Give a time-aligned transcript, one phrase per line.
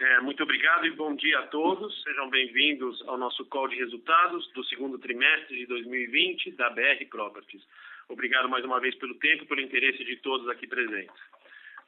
[0.00, 2.02] É, muito obrigado e bom dia a todos.
[2.04, 7.66] Sejam bem-vindos ao nosso call de resultados do segundo trimestre de 2020 da BR Properties.
[8.08, 11.14] Obrigado mais uma vez pelo tempo pelo interesse de todos aqui presentes.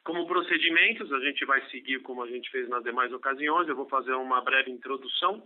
[0.04, 3.68] Como procedimentos, a gente vai seguir como a gente fez nas demais ocasiões.
[3.68, 5.42] Eu vou fazer uma breve introdução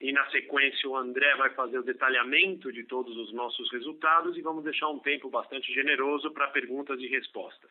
[0.00, 4.42] e, na sequência, o André vai fazer o detalhamento de todos os nossos resultados e
[4.42, 7.70] vamos deixar um tempo bastante generoso para perguntas e respostas.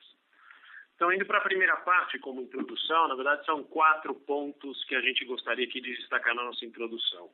[0.96, 5.02] Então, indo para a primeira parte, como introdução, na verdade são quatro pontos que a
[5.02, 7.30] gente gostaria aqui de destacar na nossa introdução.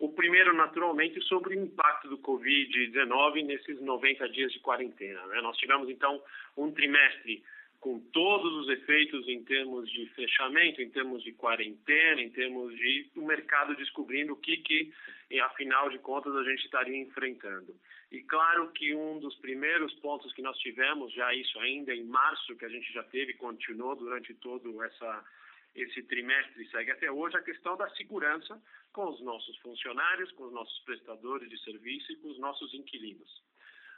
[0.00, 5.24] O primeiro, naturalmente, sobre o impacto do Covid-19 nesses 90 dias de quarentena.
[5.26, 5.42] Né?
[5.42, 6.22] Nós tivemos, então,
[6.56, 7.44] um trimestre
[7.78, 13.10] com todos os efeitos em termos de fechamento, em termos de quarentena, em termos de
[13.14, 14.92] o mercado descobrindo o que, que
[15.42, 17.76] afinal de contas, a gente estaria enfrentando.
[18.10, 22.56] E claro que um dos primeiros pontos que nós tivemos, já isso ainda em março,
[22.56, 25.24] que a gente já teve, continuou durante todo essa,
[25.74, 28.60] esse trimestre e segue até hoje, a questão da segurança
[28.92, 33.42] com os nossos funcionários, com os nossos prestadores de serviço e com os nossos inquilinos.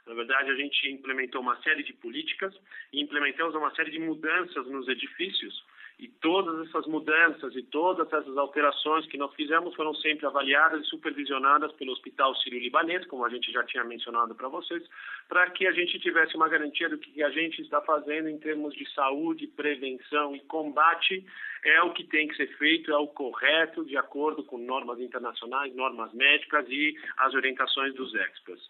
[0.05, 2.53] Na verdade, a gente implementou uma série de políticas
[2.91, 5.63] e implementamos uma série de mudanças nos edifícios.
[5.99, 10.89] E todas essas mudanças e todas essas alterações que nós fizemos foram sempre avaliadas e
[10.89, 14.83] supervisionadas pelo Hospital Sírio-Libanês, como a gente já tinha mencionado para vocês,
[15.29, 18.73] para que a gente tivesse uma garantia do que a gente está fazendo em termos
[18.73, 21.25] de saúde, prevenção e combate
[21.63, 25.73] é o que tem que ser feito, é o correto, de acordo com normas internacionais,
[25.73, 28.69] normas médicas e as orientações dos experts.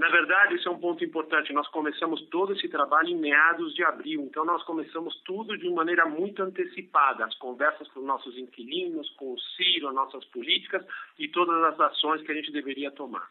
[0.00, 1.52] Na verdade, isso é um ponto importante.
[1.52, 6.06] Nós começamos todo esse trabalho em meados de abril, então nós começamos tudo de maneira
[6.06, 10.82] muito antecipada, as conversas com os nossos inquilinos, com o Ciro, as nossas políticas
[11.18, 13.28] e todas as ações que a gente deveria tomar.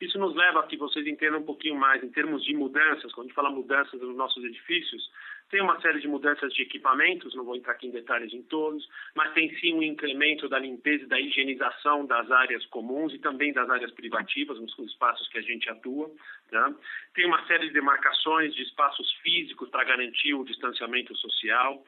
[0.00, 3.26] Isso nos leva a que vocês entendam um pouquinho mais em termos de mudanças, quando
[3.26, 5.08] a gente fala mudanças nos nossos edifícios,
[5.50, 8.88] tem uma série de mudanças de equipamentos, não vou entrar aqui em detalhes em todos,
[9.14, 13.52] mas tem sim um incremento da limpeza e da higienização das áreas comuns e também
[13.52, 16.10] das áreas privativas, nos espaços que a gente atua.
[16.50, 16.74] Né?
[17.14, 21.84] Tem uma série de demarcações de espaços físicos para garantir o distanciamento social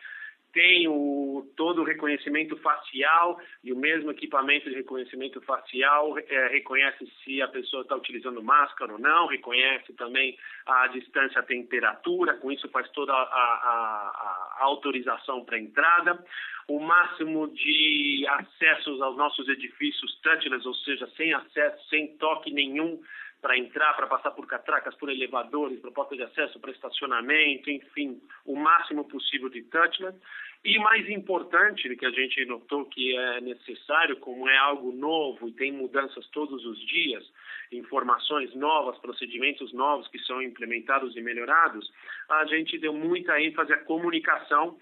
[0.56, 7.06] tem o, todo o reconhecimento facial e o mesmo equipamento de reconhecimento facial é, reconhece
[7.22, 10.34] se a pessoa está utilizando máscara ou não, reconhece também
[10.64, 16.24] a distância, a temperatura, com isso faz toda a, a, a autorização para entrada.
[16.68, 22.98] O máximo de acessos aos nossos edifícios touchless, ou seja, sem acesso, sem toque nenhum
[23.46, 28.20] para entrar, para passar por catracas, por elevadores, para porta de acesso, para estacionamento, enfim,
[28.44, 30.18] o máximo possível de touchless.
[30.64, 35.52] E mais importante, que a gente notou que é necessário, como é algo novo e
[35.52, 37.24] tem mudanças todos os dias,
[37.70, 41.88] informações novas, procedimentos novos que são implementados e melhorados,
[42.28, 44.76] a gente deu muita ênfase à comunicação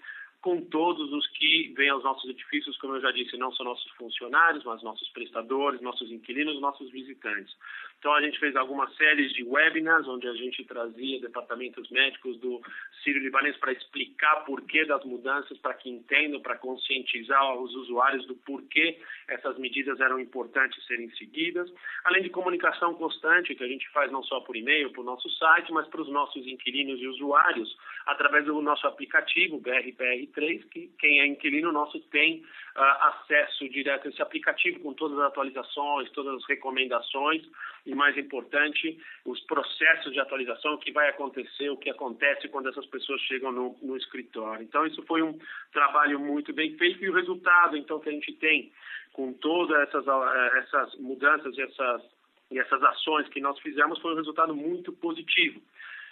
[0.45, 3.91] com todos os que vêm aos nossos edifícios, como eu já disse, não são nossos
[3.93, 7.51] funcionários, mas nossos prestadores, nossos inquilinos, nossos visitantes.
[7.97, 12.61] Então a gente fez algumas séries de webinars onde a gente trazia departamentos médicos do
[13.03, 18.35] Sírio Libanês para explicar porquê das mudanças, para que entendam, para conscientizar os usuários do
[18.35, 24.11] porquê essas medidas eram importantes serem seguidas, além de comunicação constante que a gente faz
[24.11, 27.75] não só por e-mail, por nosso site, mas para os nossos inquilinos e usuários
[28.05, 30.34] através do nosso aplicativo BRPR
[30.69, 32.43] que quem é inquilino nosso tem
[32.75, 37.41] uh, acesso direto a esse aplicativo com todas as atualizações, todas as recomendações
[37.85, 42.69] e, mais importante, os processos de atualização, o que vai acontecer, o que acontece quando
[42.69, 44.63] essas pessoas chegam no, no escritório.
[44.63, 45.39] Então, isso foi um
[45.71, 48.71] trabalho muito bem feito e o resultado, então, que a gente tem
[49.13, 52.01] com todas essas, uh, essas mudanças e essas,
[52.51, 55.61] e essas ações que nós fizemos foi um resultado muito positivo.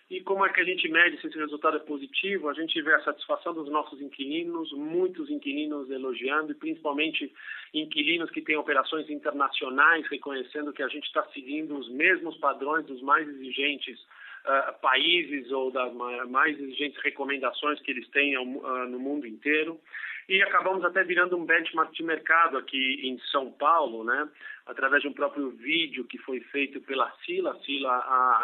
[0.09, 2.49] E como é que a gente mede se esse resultado é positivo?
[2.49, 7.33] A gente vê a satisfação dos nossos inquilinos, muitos inquilinos elogiando, e principalmente
[7.73, 13.01] inquilinos que têm operações internacionais, reconhecendo que a gente está seguindo os mesmos padrões dos
[13.01, 15.93] mais exigentes uh, países ou das
[16.29, 19.79] mais exigentes recomendações que eles têm uh, no mundo inteiro
[20.27, 24.29] e acabamos até virando um benchmark de mercado aqui em São Paulo, né?
[24.65, 27.91] Através de um próprio vídeo que foi feito pela Sila, Sila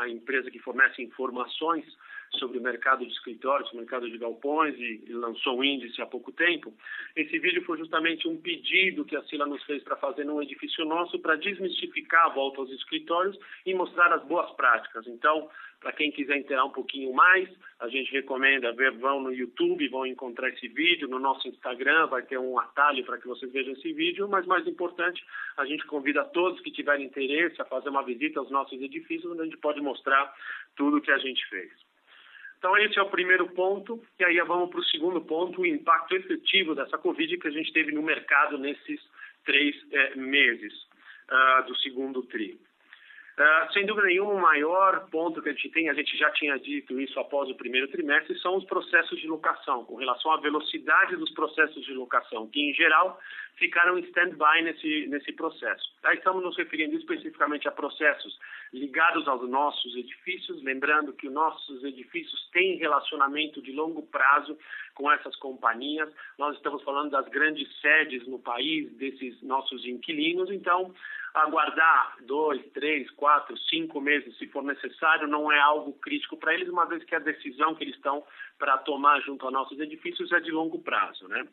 [0.01, 1.85] a, empresa que fornece informações
[2.37, 6.05] sobre o mercado de escritórios, o mercado de galpões e, e lançou um índice há
[6.05, 6.73] pouco tempo.
[7.15, 10.85] Esse vídeo foi justamente um pedido que a Sila nos fez para fazer num edifício
[10.85, 15.07] nosso para desmistificar a volta aos escritórios e mostrar as boas práticas.
[15.07, 17.49] Então, para quem quiser entender um pouquinho mais,
[17.79, 22.21] a gente recomenda ver, vão no YouTube, vão encontrar esse vídeo, no nosso Instagram vai
[22.21, 25.23] ter um atalho para que vocês vejam esse vídeo, mas mais importante,
[25.57, 29.41] a gente convida todos que tiverem interesse a fazer uma visita aos nossos edifícios, onde
[29.41, 30.33] a gente pode mostrar
[30.75, 31.71] tudo o que a gente fez.
[32.57, 36.13] Então, esse é o primeiro ponto, e aí vamos para o segundo ponto, o impacto
[36.13, 38.99] efetivo dessa Covid que a gente teve no mercado nesses
[39.45, 40.73] três é, meses
[41.31, 42.59] uh, do segundo tri.
[43.39, 46.59] Uh, sem dúvida nenhuma, o maior ponto que a gente tem, a gente já tinha
[46.59, 51.15] dito isso após o primeiro trimestre, são os processos de locação, com relação à velocidade
[51.15, 53.17] dos processos de locação, que em geral
[53.55, 55.85] ficaram em stand-by nesse, nesse processo.
[56.03, 58.37] Aí estamos nos referindo especificamente a processos
[58.73, 64.57] ligados aos nossos edifícios, lembrando que os nossos edifícios têm relacionamento de longo prazo
[64.93, 66.09] com essas companhias.
[66.37, 70.93] Nós estamos falando das grandes sedes no país desses nossos inquilinos, então
[71.33, 76.69] aguardar dois, três, quatro, cinco meses, se for necessário, não é algo crítico para eles,
[76.69, 78.23] uma vez que a decisão que eles estão
[78.57, 81.47] para tomar junto a nossos edifícios é de longo prazo, né?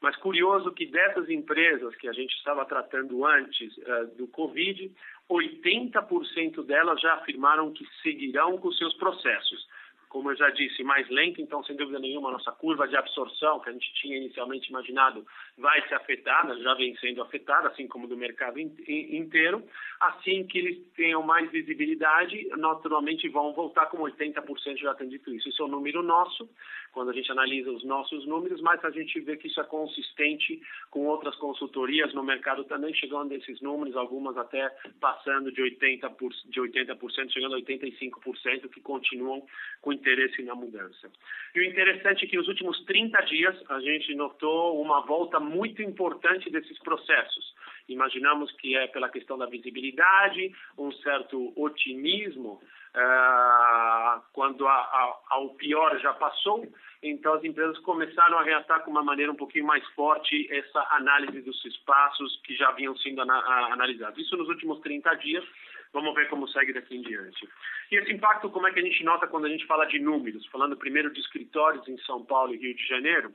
[0.00, 4.90] Mas curioso que dessas empresas que a gente estava tratando antes uh, do Covid,
[5.30, 9.66] 80% delas já afirmaram que seguirão com seus processos
[10.12, 13.60] como eu já disse, mais lento, então, sem dúvida nenhuma, a nossa curva de absorção,
[13.60, 15.26] que a gente tinha inicialmente imaginado,
[15.56, 19.66] vai ser afetada, já vem sendo afetada, assim como do mercado inteiro.
[19.98, 25.48] Assim que eles tenham mais visibilidade, naturalmente vão voltar com 80% já tem dito isso.
[25.48, 26.46] Isso é o número nosso,
[26.92, 30.60] quando a gente analisa os nossos números, mas a gente vê que isso é consistente
[30.90, 34.68] com outras consultorias no mercado também, chegando a esses números, algumas até
[35.00, 39.46] passando de 80%, de 80% chegando a 85%, que continuam
[39.80, 41.10] com interesse na mudança.
[41.54, 45.80] E o interessante é que nos últimos 30 dias a gente notou uma volta muito
[45.80, 47.54] importante desses processos.
[47.88, 52.60] Imaginamos que é pela questão da visibilidade, um certo otimismo,
[52.94, 56.66] uh, quando a, a, ao pior já passou,
[57.02, 61.40] então as empresas começaram a reatar com uma maneira um pouquinho mais forte essa análise
[61.42, 63.38] dos espaços que já vinham sendo ana,
[63.72, 64.18] analisados.
[64.18, 65.44] Isso nos últimos 30 dias,
[65.92, 67.48] Vamos ver como segue daqui em diante.
[67.90, 70.46] E esse impacto, como é que a gente nota quando a gente fala de números?
[70.46, 73.34] Falando primeiro de escritórios em São Paulo e Rio de Janeiro,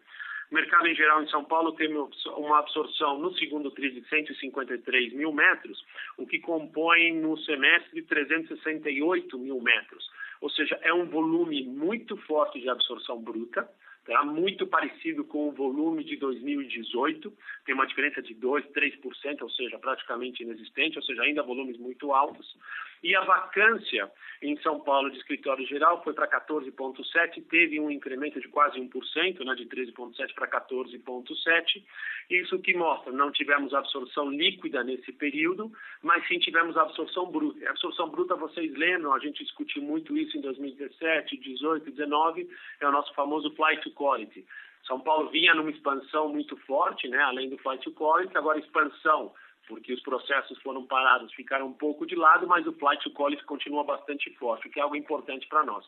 [0.50, 5.14] o mercado em geral em São Paulo tem uma absorção no segundo TRI de 153
[5.14, 5.86] mil metros,
[6.18, 10.10] o que compõe no semestre 368 mil metros.
[10.40, 13.70] Ou seja, é um volume muito forte de absorção bruta,
[14.08, 14.24] tá?
[14.24, 17.32] muito parecido com o volume de 2018,
[17.66, 22.14] tem uma diferença de 2%, 3%, ou seja, praticamente inexistente, ou seja, ainda volumes muito
[22.14, 22.56] altos.
[23.04, 24.12] E a vacância
[24.42, 29.44] em São Paulo de escritório geral foi para 14,7%, teve um incremento de quase 1%,
[29.44, 31.84] né, de 13,7% para 14,7%.
[32.30, 37.66] Isso que mostra, não tivemos absorção líquida nesse período, mas sim tivemos absorção bruta.
[37.68, 42.50] A absorção bruta, vocês lembram, a gente discutiu muito isso em 2017, 18, 19,
[42.80, 44.46] é o nosso famoso flight to quality.
[44.86, 49.34] São Paulo vinha numa expansão muito forte, né, além do flight to quality, agora expansão
[49.68, 53.44] porque os processos foram parados, ficaram um pouco de lado, mas o flight to quality
[53.44, 55.86] continua bastante forte, o que é algo importante para nós.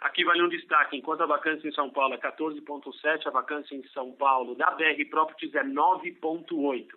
[0.00, 3.82] Aqui vale um destaque, enquanto a vacância em São Paulo é 14,7, a vacância em
[3.88, 6.88] São Paulo da BR Properties é 9,8,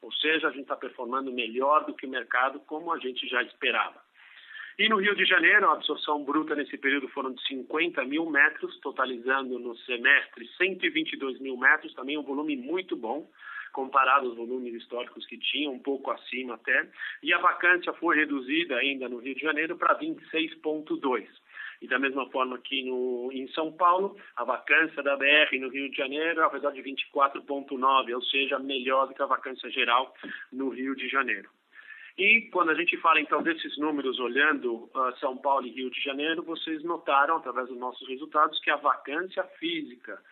[0.00, 3.42] ou seja, a gente está performando melhor do que o mercado, como a gente já
[3.42, 4.00] esperava.
[4.78, 8.80] E no Rio de Janeiro, a absorção bruta nesse período foram de 50 mil metros,
[8.80, 13.28] totalizando no semestre 122 mil metros, também um volume muito bom
[13.72, 16.88] comparado aos volumes históricos que tinham, um pouco acima até,
[17.22, 21.26] e a vacância foi reduzida ainda no Rio de Janeiro para 26,2.
[21.80, 25.90] E da mesma forma aqui no, em São Paulo, a vacância da BR no Rio
[25.90, 30.14] de Janeiro é ao de 24,9, ou seja, melhor do que a vacância geral
[30.52, 31.50] no Rio de Janeiro.
[32.16, 36.00] E quando a gente fala então desses números olhando uh, São Paulo e Rio de
[36.02, 40.22] Janeiro, vocês notaram através dos nossos resultados que a vacância física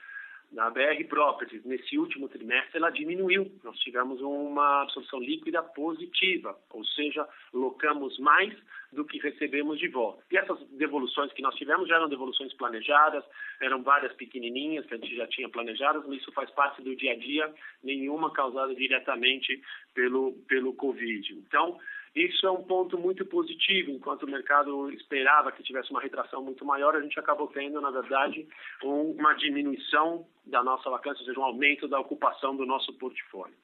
[0.52, 3.50] na BR Properties, nesse último trimestre, ela diminuiu.
[3.62, 8.52] Nós tivemos uma absorção líquida positiva, ou seja, locamos mais
[8.92, 10.22] do que recebemos de volta.
[10.30, 13.24] E essas devoluções que nós tivemos já eram devoluções planejadas,
[13.60, 17.12] eram várias pequenininhas que a gente já tinha planejadas, mas isso faz parte do dia
[17.12, 17.54] a dia,
[17.84, 19.62] nenhuma causada diretamente
[19.94, 21.32] pelo, pelo Covid.
[21.34, 21.78] Então,
[22.14, 23.90] isso é um ponto muito positivo.
[23.90, 27.90] Enquanto o mercado esperava que tivesse uma retração muito maior, a gente acabou tendo, na
[27.90, 28.48] verdade,
[28.82, 33.56] uma diminuição da nossa vacância, ou seja, um aumento da ocupação do nosso portfólio.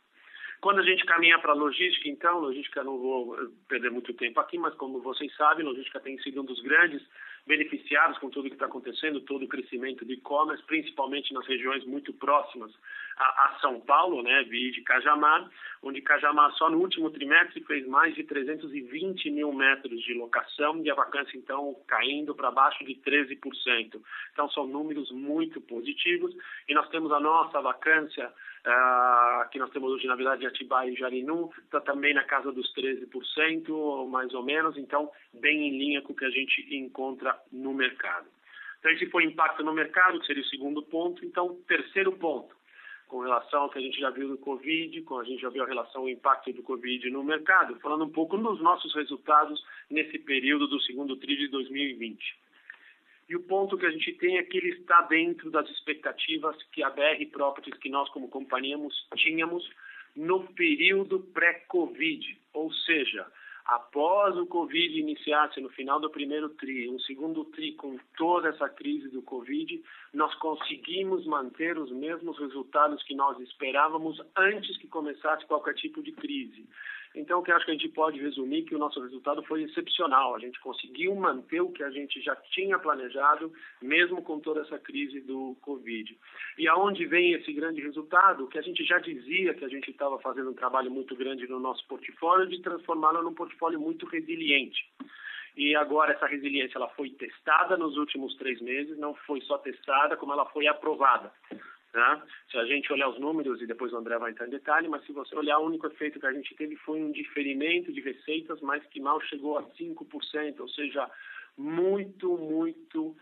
[0.61, 3.37] Quando a gente caminha para logística, então, logística não vou
[3.69, 7.03] perder muito tempo aqui, mas como vocês sabem, logística tem sido um dos grandes
[7.47, 12.13] beneficiados com tudo que está acontecendo, todo o crescimento do e-commerce, principalmente nas regiões muito
[12.13, 12.73] próximas
[13.17, 15.49] a, a, São Paulo, né, de Cajamar,
[15.83, 20.91] onde Cajamar só no último trimestre fez mais de 320 mil metros de locação e
[20.91, 24.01] a vacância, então, caindo para baixo de 13%.
[24.33, 26.35] Então, são números muito positivos
[26.69, 28.33] e nós temos a nossa vacância
[28.67, 32.51] Uh, que nós temos hoje, na verdade, em Atibaia e Jarinu, está também na casa
[32.51, 37.39] dos 13%, mais ou menos, então, bem em linha com o que a gente encontra
[37.53, 38.27] no mercado.
[38.81, 41.25] Então, esse foi o impacto no mercado, que seria o segundo ponto.
[41.25, 42.57] Então, terceiro ponto,
[43.07, 45.63] com relação ao que a gente já viu do Covid, com a gente já viu
[45.63, 50.19] a relação, o impacto do Covid no mercado, falando um pouco dos nossos resultados nesse
[50.19, 52.46] período do segundo TRI de 2020.
[53.29, 56.83] E o ponto que a gente tem é que ele está dentro das expectativas que
[56.83, 58.77] a BR Properties, que nós como companhia
[59.17, 59.69] tínhamos
[60.15, 62.41] no período pré-Covid.
[62.55, 63.27] Ou seja,
[63.67, 68.69] após o Covid iniciar-se no final do primeiro TRI, um segundo TRI com toda essa
[68.69, 69.83] crise do Covid,
[70.15, 76.13] nós conseguimos manter os mesmos resultados que nós esperávamos antes que começasse qualquer tipo de
[76.13, 76.69] crise.
[77.17, 80.35] Então, o que acho que a gente pode resumir que o nosso resultado foi excepcional.
[80.35, 84.79] A gente conseguiu manter o que a gente já tinha planejado, mesmo com toda essa
[84.79, 86.15] crise do Covid.
[86.59, 88.47] E aonde vem esse grande resultado?
[88.49, 91.59] Que a gente já dizia que a gente estava fazendo um trabalho muito grande no
[91.59, 94.85] nosso portfólio de transformá-lo num portfólio muito resiliente.
[95.57, 100.15] E agora essa resiliência ela foi testada nos últimos três meses, não foi só testada,
[100.19, 101.33] como ela foi aprovada.
[101.97, 102.23] Né?
[102.51, 105.03] Se a gente olhar os números, e depois o André vai entrar em detalhe, mas
[105.07, 108.61] se você olhar, o único efeito que a gente teve foi um diferimento de receitas,
[108.61, 111.11] mas que mal chegou a 5%, ou seja,
[111.57, 113.17] muito, muito uh,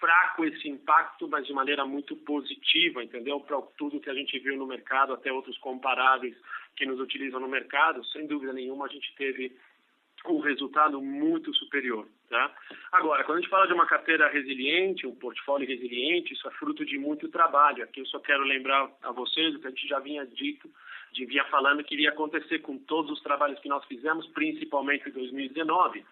[0.00, 3.40] fraco esse impacto, mas de maneira muito positiva, entendeu?
[3.40, 6.34] Para tudo que a gente viu no mercado, até outros comparáveis
[6.76, 9.54] que nos utilizam no mercado, sem dúvida nenhuma a gente teve
[10.26, 12.06] um resultado muito superior.
[12.28, 12.52] Tá?
[12.92, 16.84] Agora, quando a gente fala de uma carteira resiliente, um portfólio resiliente, isso é fruto
[16.84, 17.84] de muito trabalho.
[17.84, 20.68] Aqui eu só quero lembrar a vocês o que a gente já vinha dito,
[21.12, 25.12] de vinha falando que iria acontecer com todos os trabalhos que nós fizemos, principalmente em
[25.12, 26.04] 2019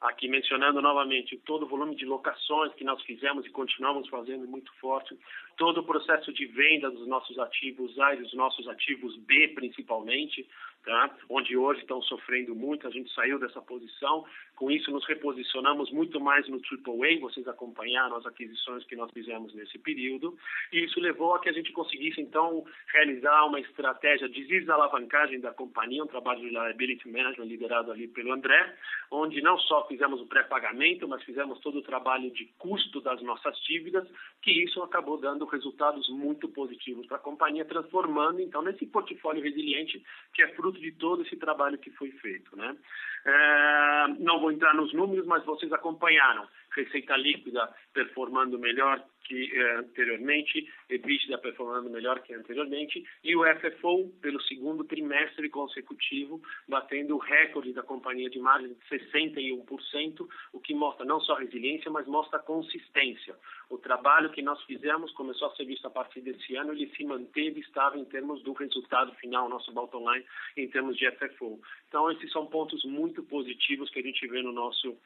[0.00, 4.72] aqui mencionando novamente todo o volume de locações que nós fizemos e continuamos fazendo muito
[4.80, 5.16] forte,
[5.58, 10.48] todo o processo de venda dos nossos ativos A e dos nossos ativos B, principalmente,
[10.84, 11.14] tá?
[11.28, 14.24] onde hoje estão sofrendo muito, a gente saiu dessa posição,
[14.56, 19.54] com isso nos reposicionamos muito mais no AAA, vocês acompanharam as aquisições que nós fizemos
[19.54, 20.36] nesse período,
[20.72, 25.52] e isso levou a que a gente conseguisse então realizar uma estratégia de desalavancagem da
[25.52, 28.76] companhia, um trabalho de liability management liderado ali pelo André,
[29.10, 33.58] onde não só fizemos o pré-pagamento, mas fizemos todo o trabalho de custo das nossas
[33.60, 34.06] dívidas,
[34.42, 40.02] que isso acabou dando resultados muito positivos para a companhia, transformando então nesse portfólio resiliente
[40.34, 42.76] que é fruto de todo esse trabalho que foi feito, né?
[43.24, 49.76] É, não vou entrar nos números, mas vocês acompanharam receita líquida performando melhor que eh,
[49.76, 57.18] anteriormente, EBITDA performando melhor que anteriormente, e o FFO pelo segundo trimestre consecutivo, batendo o
[57.18, 62.38] recorde da companhia de margem de 61%, o que mostra não só resiliência, mas mostra
[62.38, 63.36] consistência.
[63.68, 67.04] O trabalho que nós fizemos começou a ser visto a partir desse ano, ele se
[67.04, 70.24] manteve estável em termos do resultado final, nosso bottom line,
[70.56, 71.60] em termos de FFO.
[71.88, 74.96] Então, esses são pontos muito positivos que a gente vê no nosso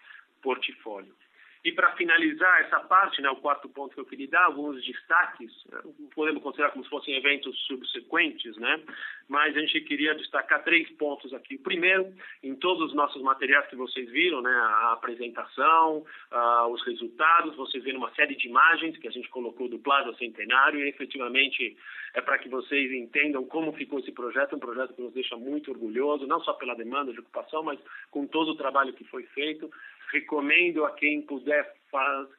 [0.42, 1.14] portfólio.
[1.64, 5.50] E para finalizar essa parte, né, o quarto ponto que eu queria dar, alguns destaques,
[5.72, 5.80] né,
[6.14, 8.82] podemos considerar como se fossem eventos subsequentes, né?
[9.26, 11.54] Mas a gente queria destacar três pontos aqui.
[11.54, 16.84] O primeiro, em todos os nossos materiais que vocês viram, né, a apresentação, uh, os
[16.84, 20.88] resultados, vocês viram uma série de imagens que a gente colocou do Plaza Centenário e
[20.90, 21.78] efetivamente
[22.12, 25.70] é para que vocês entendam como ficou esse projeto, um projeto que nos deixa muito
[25.70, 27.80] orgulhoso, não só pela demanda de ocupação, mas
[28.10, 29.70] com todo o trabalho que foi feito
[30.14, 31.74] recomendo a quem puder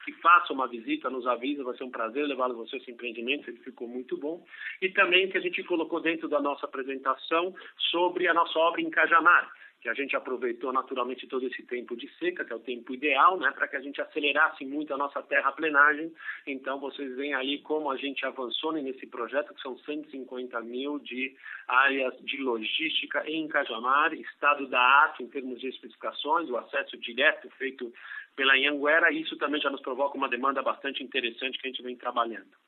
[0.04, 3.60] que faça uma visita, nos avisa, vai ser um prazer levá-lo você esse empreendimento, ele
[3.60, 4.44] ficou muito bom.
[4.82, 7.56] E também que a gente colocou dentro da nossa apresentação
[7.90, 9.50] sobre a nossa obra em Cajamar
[9.86, 13.38] que a gente aproveitou naturalmente todo esse tempo de seca, que é o tempo ideal,
[13.38, 16.12] né, para que a gente acelerasse muito a nossa terraplenagem.
[16.48, 21.36] Então, vocês veem aí como a gente avançou nesse projeto, que são 150 mil de
[21.68, 27.48] áreas de logística em Cajamar, estado da arte em termos de especificações, o acesso direto
[27.52, 27.94] feito
[28.36, 31.96] pela Anhanguera, isso também já nos provoca uma demanda bastante interessante que a gente vem
[31.96, 32.65] trabalhando.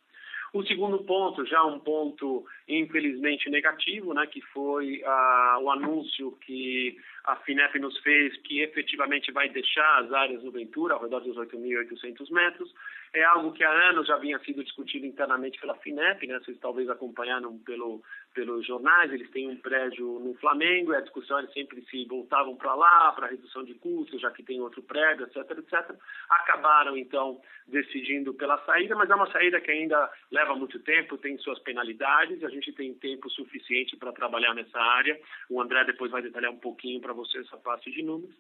[0.54, 6.98] O segundo ponto, já um ponto infelizmente negativo, né, que foi ah, o anúncio que
[7.25, 11.36] a FINEP nos fez que efetivamente vai deixar as áreas do Ventura ao redor dos
[11.36, 12.74] 8.800 metros.
[13.13, 16.39] É algo que há anos já vinha sido discutido internamente pela FINEP, né?
[16.39, 18.01] vocês talvez acompanharam pelo,
[18.38, 22.56] pelos jornais, eles têm um prédio no Flamengo e a discussão eles sempre se voltavam
[22.56, 25.96] para lá, para redução de custos, já que tem outro prédio, etc, etc.
[26.29, 31.36] Acabaram, então, decidindo pela saída, mas é uma saída que ainda leva muito tempo, tem
[31.39, 35.20] suas penalidades, a gente tem tempo suficiente para trabalhar nessa área.
[35.50, 38.36] O André depois vai detalhar um pouquinho para você essa parte de números.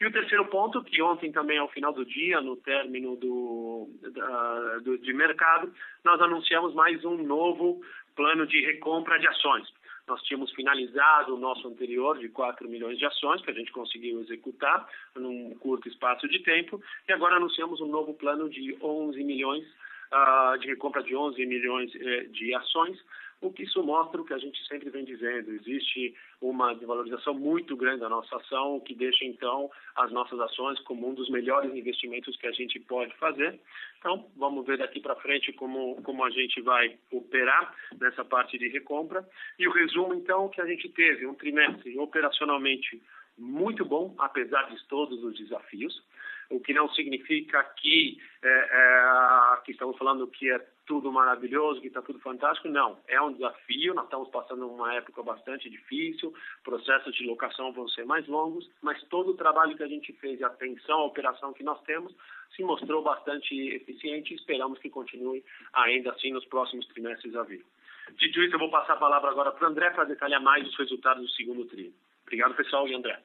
[0.00, 4.78] E o terceiro ponto, que ontem também ao final do dia, no término do, da,
[4.78, 5.70] do, de mercado,
[6.02, 7.82] nós anunciamos mais um novo
[8.14, 9.68] plano de recompra de ações.
[10.06, 14.20] Nós tínhamos finalizado o nosso anterior de 4 milhões de ações, que a gente conseguiu
[14.20, 19.64] executar num curto espaço de tempo, e agora anunciamos um novo plano de 11 milhões,
[19.64, 22.98] uh, de recompra de 11 milhões uh, de ações,
[23.40, 25.50] o que isso mostra o que a gente sempre vem dizendo.
[25.52, 30.78] Existe uma desvalorização muito grande da nossa ação, o que deixa, então, as nossas ações
[30.80, 33.58] como um dos melhores investimentos que a gente pode fazer.
[33.98, 38.68] Então, vamos ver daqui para frente como, como a gente vai operar nessa parte de
[38.68, 39.26] recompra.
[39.58, 43.00] E o resumo, então, que a gente teve um trimestre operacionalmente
[43.38, 46.02] muito bom, apesar de todos os desafios
[46.50, 51.86] o que não significa que, é, é, que estamos falando que é tudo maravilhoso, que
[51.86, 52.68] está tudo fantástico.
[52.68, 53.94] Não, é um desafio.
[53.94, 59.00] Nós estamos passando uma época bastante difícil, processos de locação vão ser mais longos, mas
[59.04, 62.12] todo o trabalho que a gente fez e a atenção à operação que nós temos
[62.56, 67.64] se mostrou bastante eficiente e esperamos que continue ainda assim nos próximos trimestres a vir.
[68.16, 70.76] Dito isso, eu vou passar a palavra agora para o André para detalhar mais os
[70.76, 71.94] resultados do segundo tri.
[72.24, 73.16] Obrigado, pessoal, e André.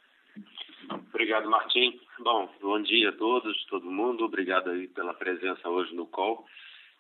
[1.14, 2.00] Obrigado, Martim.
[2.20, 4.26] Bom, bom dia a todos, todo mundo.
[4.26, 6.46] Obrigado aí pela presença hoje no call.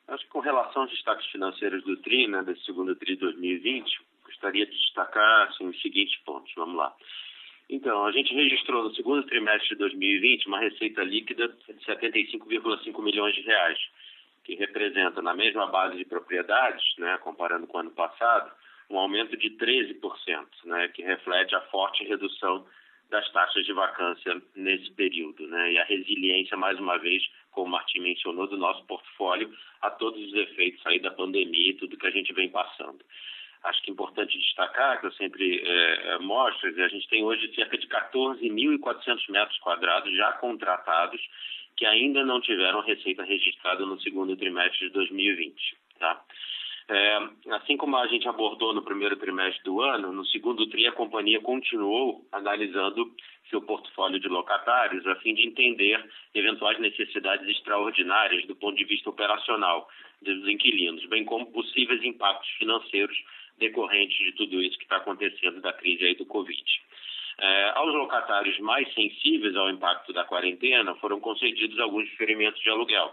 [0.08, 4.66] Acho que com relação aos destaques financeiros do TRI, né, desse segundo TRI 2020, gostaria
[4.66, 6.54] de destacar assim, os seguintes pontos.
[6.56, 6.96] Vamos lá.
[7.70, 13.34] Então, a gente registrou no segundo trimestre de 2020 uma receita líquida de 75,5 milhões
[13.34, 13.80] de reais,
[14.44, 18.52] que representa, na mesma base de propriedades, né, comparando com o ano passado,
[18.90, 22.68] um aumento de 13%, né, que reflete a forte redução
[23.10, 25.74] das taxas de vacância nesse período, né?
[25.74, 30.22] E a resiliência, mais uma vez, como o Martim mencionou, do nosso portfólio a todos
[30.22, 33.00] os efeitos aí da pandemia e tudo que a gente vem passando.
[33.64, 37.78] Acho que é importante destacar, que eu sempre é, mostro, a gente tem hoje cerca
[37.78, 41.22] de 14.400 metros quadrados já contratados
[41.76, 46.22] que ainda não tiveram receita registrada no segundo trimestre de 2020, tá?
[46.88, 47.18] É,
[47.56, 51.42] assim como a gente abordou no primeiro trimestre do ano, no segundo TRI a companhia
[51.42, 53.12] continuou analisando
[53.50, 56.04] seu portfólio de locatários a fim de entender
[56.36, 59.88] eventuais necessidades extraordinárias do ponto de vista operacional
[60.22, 63.18] dos inquilinos, bem como possíveis impactos financeiros
[63.58, 66.64] decorrentes de tudo isso que está acontecendo da crise aí do Covid.
[67.40, 73.12] É, aos locatários mais sensíveis ao impacto da quarentena foram concedidos alguns diferimentos de aluguel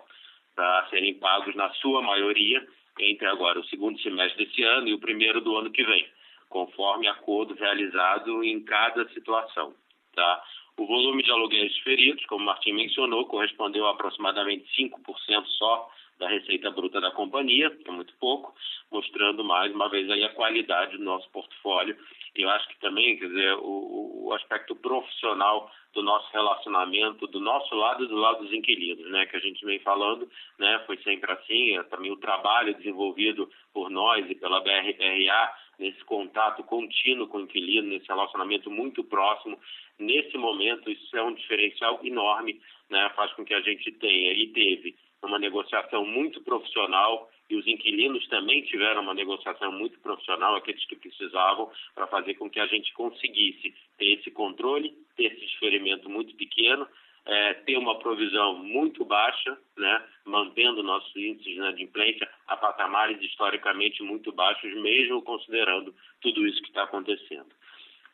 [0.54, 2.64] para serem pagos na sua maioria
[3.00, 6.06] entre agora o segundo semestre desse ano e o primeiro do ano que vem,
[6.48, 9.74] conforme acordo realizado em cada situação.
[10.14, 10.42] Tá?
[10.76, 15.90] O volume de aluguéis feridos, como o Martim mencionou, correspondeu a aproximadamente 5% só
[16.32, 18.54] receita bruta da companhia, é muito pouco,
[18.90, 21.96] mostrando mais uma vez aí a qualidade do nosso portfólio.
[22.34, 27.74] Eu acho que também, quer dizer, o, o aspecto profissional do nosso relacionamento, do nosso
[27.74, 31.30] lado e do lado dos inquilinos, né, que a gente vem falando, né, foi sempre
[31.30, 37.38] assim, é, também o trabalho desenvolvido por nós e pela BRPRA nesse contato contínuo com
[37.38, 39.58] o inquilino, nesse relacionamento muito próximo,
[39.98, 44.46] nesse momento isso é um diferencial enorme, né, faz com que a gente tenha e
[44.48, 50.84] teve uma negociação muito profissional e os inquilinos também tiveram uma negociação muito profissional, aqueles
[50.86, 56.08] que precisavam, para fazer com que a gente conseguisse ter esse controle, ter esse diferimento
[56.08, 56.86] muito pequeno,
[57.24, 64.02] é, ter uma provisão muito baixa, né, mantendo nossos índices de implência a patamares historicamente
[64.02, 67.50] muito baixos, mesmo considerando tudo isso que está acontecendo.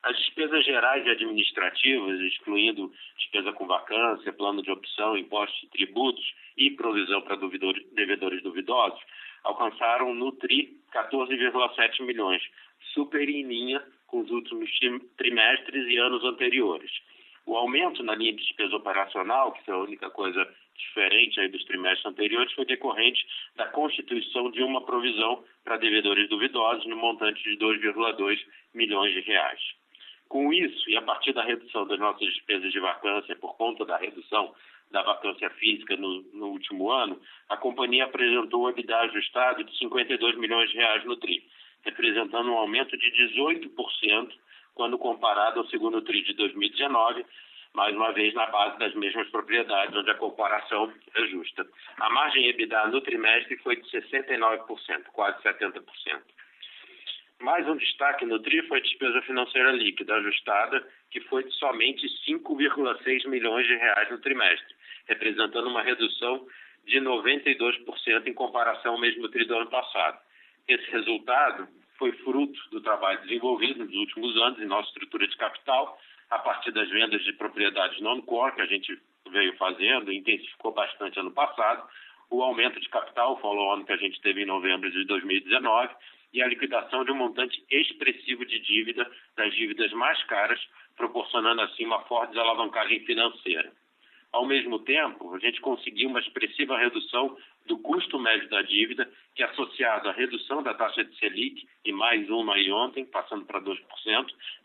[0.02, 6.34] As despesas gerais e administrativas, excluindo despesa com vacância, plano de opção, impostos e tributos
[6.56, 9.00] e provisão para devedores duvidosos,
[9.42, 12.42] alcançaram no TRI 14,7 milhões,
[12.94, 14.70] super em linha com os últimos
[15.16, 16.90] trimestres e anos anteriores.
[17.44, 21.64] O aumento na linha de despesa operacional, que foi a única coisa diferente aí dos
[21.64, 27.56] trimestres anteriores, foi decorrente da constituição de uma provisão para devedores duvidosos no montante de
[27.56, 28.38] 2,2
[28.74, 29.60] milhões de reais.
[30.28, 33.96] Com isso, e a partir da redução das nossas despesas de vacância por conta da
[33.96, 34.54] redução
[34.90, 40.36] da vacância física no, no último ano, a companhia apresentou um EBITDA ajustado de 52
[40.36, 41.42] milhões de reais no TRI,
[41.82, 44.32] representando um aumento de 18%
[44.74, 47.24] quando comparado ao segundo TRI de 2019,
[47.74, 51.66] mais uma vez na base das mesmas propriedades, onde a comparação é justa.
[51.98, 55.82] A margem EBITDA no trimestre foi de 69%, quase 70%.
[57.40, 62.04] Mais um destaque no TRI foi a despesa financeira líquida ajustada, que foi de somente
[62.28, 64.74] 5,6 milhões de reais no trimestre,
[65.06, 66.44] representando uma redução
[66.84, 70.18] de 92% em comparação ao mesmo TRI do ano passado.
[70.66, 75.96] Esse resultado foi fruto do trabalho desenvolvido nos últimos anos em nossa estrutura de capital,
[76.30, 81.30] a partir das vendas de propriedades non-core que a gente veio fazendo, intensificou bastante ano
[81.30, 81.88] passado,
[82.30, 85.94] o aumento de capital, o follow-on que a gente teve em novembro de 2019,
[86.32, 90.60] e a liquidação de um montante expressivo de dívida, das dívidas mais caras,
[90.96, 93.72] proporcionando assim uma forte desalavancagem financeira.
[94.30, 97.36] Ao mesmo tempo, a gente conseguiu uma expressiva redução
[97.66, 102.28] do custo médio da dívida, que associado à redução da taxa de Selic, e mais
[102.28, 103.78] uma aí ontem, passando para 2%,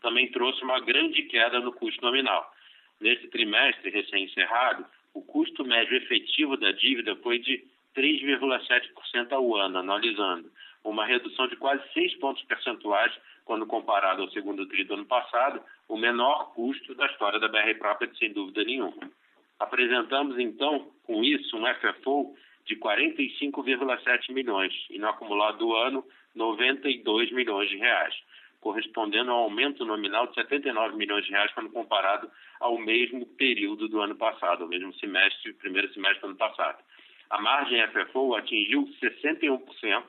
[0.02, 2.52] também trouxe uma grande queda no custo nominal.
[3.00, 7.64] Nesse trimestre recém-encerrado, o custo médio efetivo da dívida foi de
[7.96, 10.50] 3,7% ao ano, analisando,
[10.84, 13.12] uma redução de quase 6 pontos percentuais
[13.44, 17.74] quando comparado ao segundo tri do ano passado, o menor custo da história da BR
[17.78, 19.10] Property, sem dúvida nenhuma.
[19.58, 22.34] Apresentamos, então, com isso, um FFO
[22.66, 28.14] de 45,7 milhões e no acumulado do ano 92 milhões de reais,
[28.60, 33.88] correspondendo a um aumento nominal de 79 milhões de reais quando comparado ao mesmo período
[33.88, 36.82] do ano passado, ao mesmo semestre, primeiro semestre do ano passado.
[37.30, 40.04] A margem FFO atingiu 61%,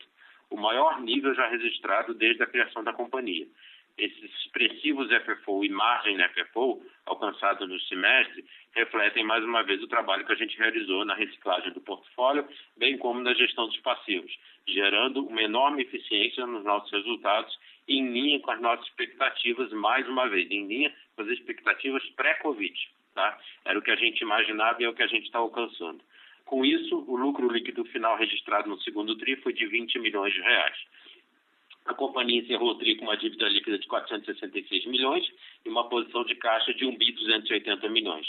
[0.49, 3.47] o maior nível já registrado desde a criação da companhia
[3.97, 10.25] esses expressivos FFO e margem FFO alcançados no semestre refletem mais uma vez o trabalho
[10.25, 15.25] que a gente realizou na reciclagem do portfólio, bem como na gestão dos passivos, gerando
[15.25, 20.49] uma enorme eficiência nos nossos resultados em linha com as nossas expectativas, mais uma vez,
[20.51, 22.89] em linha com as expectativas pré-Covid.
[23.13, 23.39] Tá?
[23.63, 26.01] Era o que a gente imaginava e é o que a gente está alcançando.
[26.45, 30.41] Com isso, o lucro líquido final registrado no segundo TRI foi de 20 milhões de
[30.41, 30.77] reais.
[31.85, 35.27] A companhia encerrou o TRI com uma dívida líquida de 466 milhões
[35.65, 38.27] e uma posição de caixa de 1 bi 280 milhões.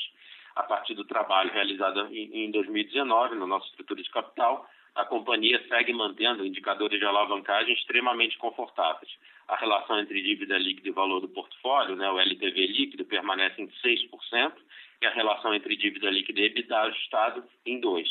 [0.55, 4.67] A partir do trabalho realizado em 2019 na nossa estrutura de capital,
[4.97, 9.11] a companhia segue mantendo indicadores de alavancagem extremamente confortáveis.
[9.47, 13.69] A relação entre dívida líquida e valor do portfólio, né, o LTV líquido, permanece em
[13.69, 14.53] 6%,
[15.03, 18.05] e a relação entre dívida líquida e EBITDA ajustado em 2%.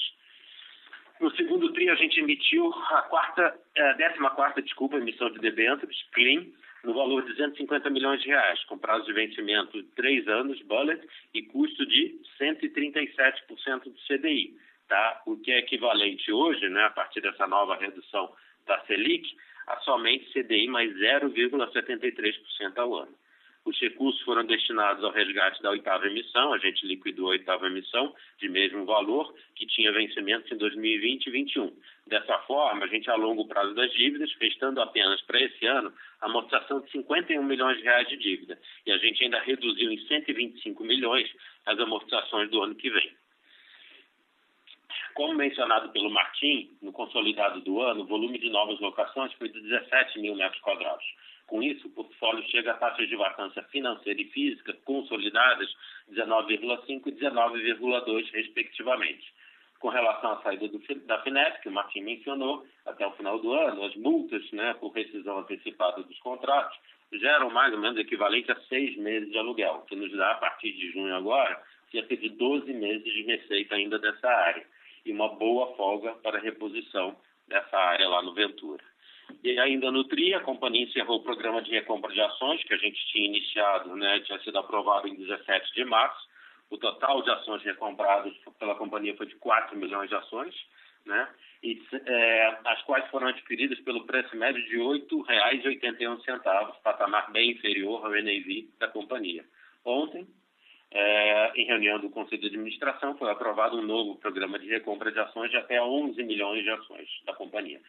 [1.20, 6.04] No segundo TRI, a gente emitiu a quarta, a décima quarta, desculpa, emissão de debêntures,
[6.14, 6.46] CLEAN,
[6.84, 11.02] no valor de 250 milhões de reais, com prazo de vencimento de três anos, bullet,
[11.34, 14.56] e custo de 137% do CDI,
[14.88, 15.22] tá?
[15.26, 18.32] o que é equivalente hoje, né, a partir dessa nova redução
[18.66, 19.28] da Selic,
[19.68, 23.16] a somente CDI mais 0,73% ao ano.
[23.66, 28.14] Os recursos foram destinados ao resgate da oitava emissão, a gente liquidou a oitava emissão
[28.38, 31.76] de mesmo valor, que tinha vencimento em 2020 e 2021.
[32.06, 36.28] Dessa forma, a gente alonga o prazo das dívidas, restando apenas para esse ano a
[36.28, 38.60] amortização de 51 milhões de reais de dívida.
[38.86, 41.28] E a gente ainda reduziu em 125 milhões
[41.66, 43.12] as amortizações do ano que vem.
[45.14, 49.60] Como mencionado pelo Martim, no consolidado do ano, o volume de novas locações foi de
[49.62, 51.06] 17 mil metros quadrados
[51.48, 55.70] com isso, o portfólio chega a taxas de vacância financeira e física consolidadas
[56.12, 59.34] 19,5% e 19,2%, respectivamente.
[59.80, 63.54] Com relação à saída do, da FINEP, que o Martim mencionou, até o final do
[63.54, 66.78] ano, as multas né, por rescisão antecipada dos contratos
[67.14, 70.72] geram mais ou menos equivalente a seis meses de aluguel, que nos dá, a partir
[70.72, 74.66] de junho agora, cerca de 12 meses de receita ainda dessa área
[75.06, 77.16] e uma boa folga para reposição
[77.48, 78.84] dessa área lá no Ventura.
[79.44, 82.78] E ainda no TRI, a companhia encerrou o programa de recompra de ações, que a
[82.78, 86.28] gente tinha iniciado, né, tinha sido aprovado em 17 de março.
[86.70, 90.56] O total de ações recompradas pela companhia foi de 4 milhões de ações,
[91.06, 91.30] né?
[91.62, 98.04] E, é, as quais foram adquiridas pelo preço médio de R$ 8,81, patamar bem inferior
[98.04, 99.46] ao NAV da companhia.
[99.84, 100.28] Ontem,
[100.98, 105.20] é, em reunião do Conselho de Administração, foi aprovado um novo programa de recompra de
[105.20, 107.82] ações de até 11 milhões de ações da companhia.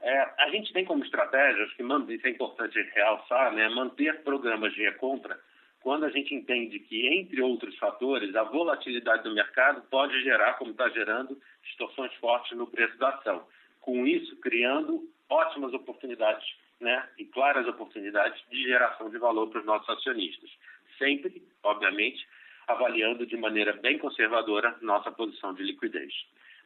[0.00, 4.72] É, a gente tem como estratégia, acho que isso é importante realçar, né, manter programas
[4.72, 5.38] de recompra
[5.80, 10.70] quando a gente entende que, entre outros fatores, a volatilidade do mercado pode gerar, como
[10.70, 13.46] está gerando, distorções fortes no preço da ação.
[13.82, 16.44] Com isso, criando ótimas oportunidades
[16.80, 20.50] né, e claras oportunidades de geração de valor para os nossos acionistas.
[20.98, 22.26] Sempre, obviamente,
[22.66, 26.12] avaliando de maneira bem conservadora nossa posição de liquidez.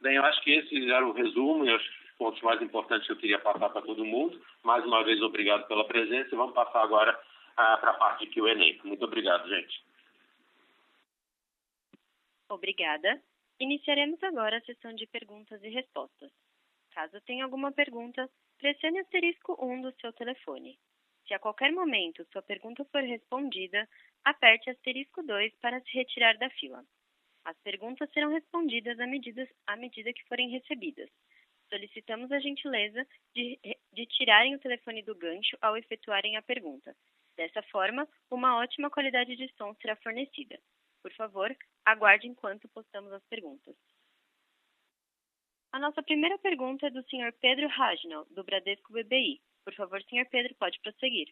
[0.00, 1.82] Bem, eu acho que esse era o resumo e os
[2.16, 4.40] pontos mais importantes que eu queria passar para todo mundo.
[4.62, 7.18] Mais uma vez, obrigado pela presença e vamos passar agora
[7.54, 8.86] para a parte de Q&A.
[8.86, 9.84] Muito obrigado, gente.
[12.48, 13.20] Obrigada.
[13.60, 16.32] Iniciaremos agora a sessão de perguntas e respostas.
[16.94, 20.78] Caso tenha alguma pergunta, pressione asterisco 1 do seu telefone.
[21.30, 23.88] Se a qualquer momento sua pergunta for respondida,
[24.24, 26.84] aperte asterisco 2 para se retirar da fila.
[27.44, 31.08] As perguntas serão respondidas à medida, à medida que forem recebidas.
[31.68, 33.60] Solicitamos a gentileza de,
[33.92, 36.96] de tirarem o telefone do gancho ao efetuarem a pergunta,
[37.36, 40.58] Dessa forma, uma ótima qualidade de som será fornecida.
[41.00, 43.76] Por favor, aguarde enquanto postamos as perguntas.
[45.70, 47.32] A nossa primeira pergunta é do Sr.
[47.40, 49.40] Pedro Ragnall, do Bradesco BBI.
[49.64, 50.26] Por favor, Sr.
[50.30, 51.28] Pedro, pode prosseguir.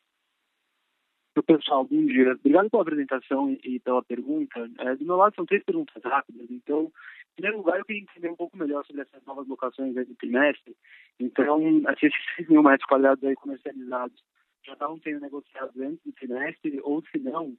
[1.46, 2.32] Pessoal, bom dia.
[2.32, 4.68] Obrigado pela apresentação e pela pergunta.
[4.78, 6.50] É, do meu lado, são três perguntas rápidas.
[6.50, 10.14] Então, em primeiro lugar, eu queria entender um pouco melhor sobre essas novas locações do
[10.16, 10.76] trimestre.
[11.20, 11.60] Então,
[11.92, 14.20] esses 6 mil metros quadrados aí comercializados
[14.66, 17.56] já estavam sendo negociados antes do trimestre, ou se não,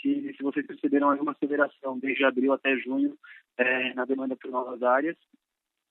[0.00, 3.16] se, se vocês perceberam alguma aceleração desde abril até junho
[3.56, 5.16] é, na demanda por novas áreas.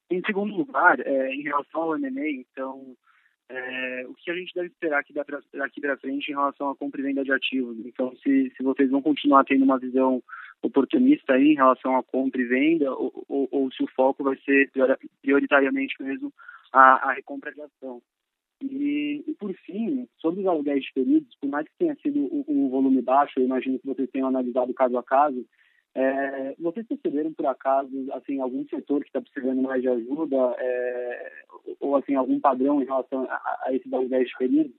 [0.09, 2.95] Em segundo lugar, é, em relação ao M&A, então,
[3.51, 7.01] é, o que a gente deve esperar aqui daqui para frente em relação à compra
[7.01, 7.77] e venda de ativos?
[7.85, 10.23] Então, se, se vocês vão continuar tendo uma visão
[10.61, 14.37] oportunista aí em relação à compra e venda, ou, ou, ou se o foco vai
[14.45, 14.69] ser
[15.21, 16.31] prioritariamente mesmo
[16.71, 18.01] a, a recompra de ação.
[18.61, 22.69] E, e, por fim, sobre os aluguéis diferidos, por mais que tenha sido um, um
[22.69, 25.45] volume baixo, eu imagino que vocês tenham analisado caso a caso,
[25.93, 31.43] é, vocês perceberam, por acaso, assim, algum setor que está precisando mais de ajuda, é,
[31.79, 34.75] ou assim, algum padrão em relação a, a esses aluguéis diferidos?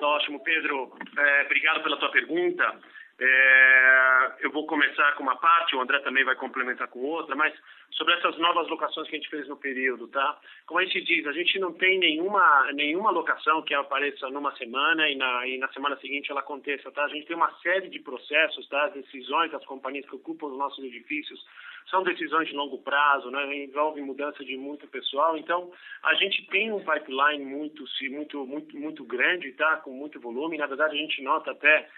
[0.00, 0.92] Ótimo, Pedro.
[1.18, 2.80] É, obrigado pela tua pergunta.
[3.18, 7.54] É, eu vou começar com uma parte, o André também vai complementar com outra, mas
[7.92, 10.38] sobre essas novas locações que a gente fez no período, tá?
[10.66, 15.08] Como a gente diz, a gente não tem nenhuma, nenhuma locação que apareça numa semana
[15.08, 17.04] e na, e na semana seguinte ela aconteça, tá?
[17.04, 18.84] A gente tem uma série de processos, tá?
[18.84, 21.42] As decisões das companhias que ocupam os nossos edifícios
[21.90, 23.64] são decisões de longo prazo, né?
[23.64, 29.04] Envolve mudança de muito pessoal, então a gente tem um pipeline muito, muito, muito, muito
[29.04, 29.76] grande, tá?
[29.76, 31.88] Com muito volume, na verdade a gente nota até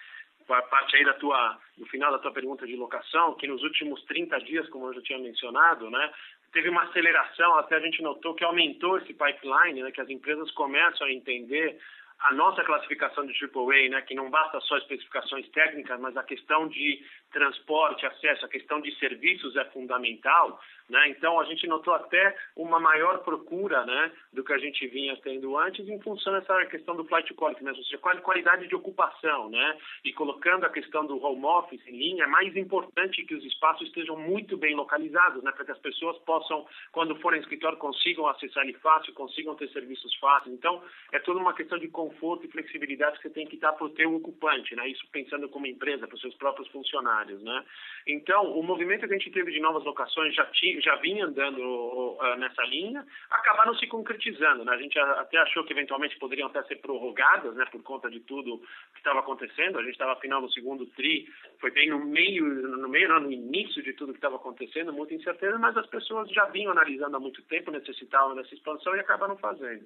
[0.63, 4.39] parte aí da tua, no final da tua pergunta de locação, que nos últimos 30
[4.41, 6.13] dias, como eu já tinha mencionado, né,
[6.53, 10.51] teve uma aceleração, até a gente notou que aumentou esse pipeline, né, que as empresas
[10.53, 11.79] começam a entender
[12.21, 16.67] a nossa classificação de AAA, né, que não basta só especificações técnicas, mas a questão
[16.67, 21.09] de transporte, acesso, a questão de serviços é fundamental, né?
[21.11, 25.57] Então a gente notou até uma maior procura, né, do que a gente vinha tendo
[25.59, 27.73] antes em função dessa questão do flight quality, né?
[27.73, 29.77] ou seja, qualidade de ocupação, né?
[30.05, 33.87] E colocando a questão do home office em linha, é mais importante que os espaços
[33.89, 38.65] estejam muito bem localizados, né, para que as pessoas possam, quando forem escritório, consigam acessar
[38.65, 40.55] ele fácil, consigam ter serviços fáceis.
[40.55, 43.87] Então é toda uma questão de conforto e flexibilidade que você tem que dar para
[43.87, 44.89] o teu ocupante, né?
[44.89, 47.65] Isso pensando como empresa, para os seus próprios funcionários, né?
[48.07, 51.59] Então o movimento que a gente teve de novas locações já tinha já vinha andando
[51.61, 54.65] uh, nessa linha, acabaram se concretizando.
[54.65, 54.73] Né?
[54.73, 58.59] A gente até achou que eventualmente poderiam até ser prorrogadas, né, por conta de tudo
[58.93, 59.79] que estava acontecendo.
[59.79, 61.29] A gente estava afinal no segundo tri,
[61.61, 65.15] foi bem no meio, no meio, não, no início de tudo que estava acontecendo, muita
[65.15, 69.37] incerteza, mas as pessoas já vinham analisando há muito tempo, necessitavam dessa expansão e acabaram
[69.37, 69.85] fazendo.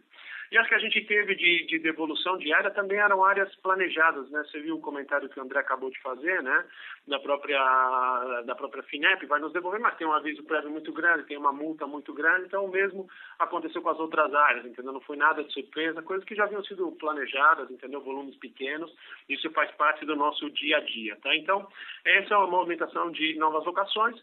[0.52, 4.44] E as que a gente teve de, de devolução diária também eram áreas planejadas, né?
[4.44, 6.66] Você viu o comentário que o André acabou de fazer, né?
[7.08, 11.24] Da própria, da própria FINEP, vai nos devolver, mas tem um aviso prévio muito grande,
[11.24, 14.92] tem uma multa muito grande, então o mesmo aconteceu com as outras áreas, entendeu?
[14.92, 18.02] Não foi nada de surpresa, coisas que já haviam sido planejadas, entendeu?
[18.02, 18.94] Volumes pequenos,
[19.30, 21.34] isso faz parte do nosso dia a dia, tá?
[21.34, 21.66] Então,
[22.04, 24.20] essa é uma movimentação de novas locações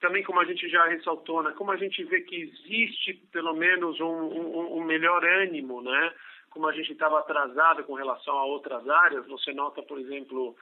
[0.00, 4.00] também como a gente já ressaltou, né, como a gente vê que existe pelo menos
[4.00, 6.12] um, um, um melhor ânimo, né,
[6.56, 10.56] como a gente estava atrasado com relação a outras áreas, você nota, por exemplo,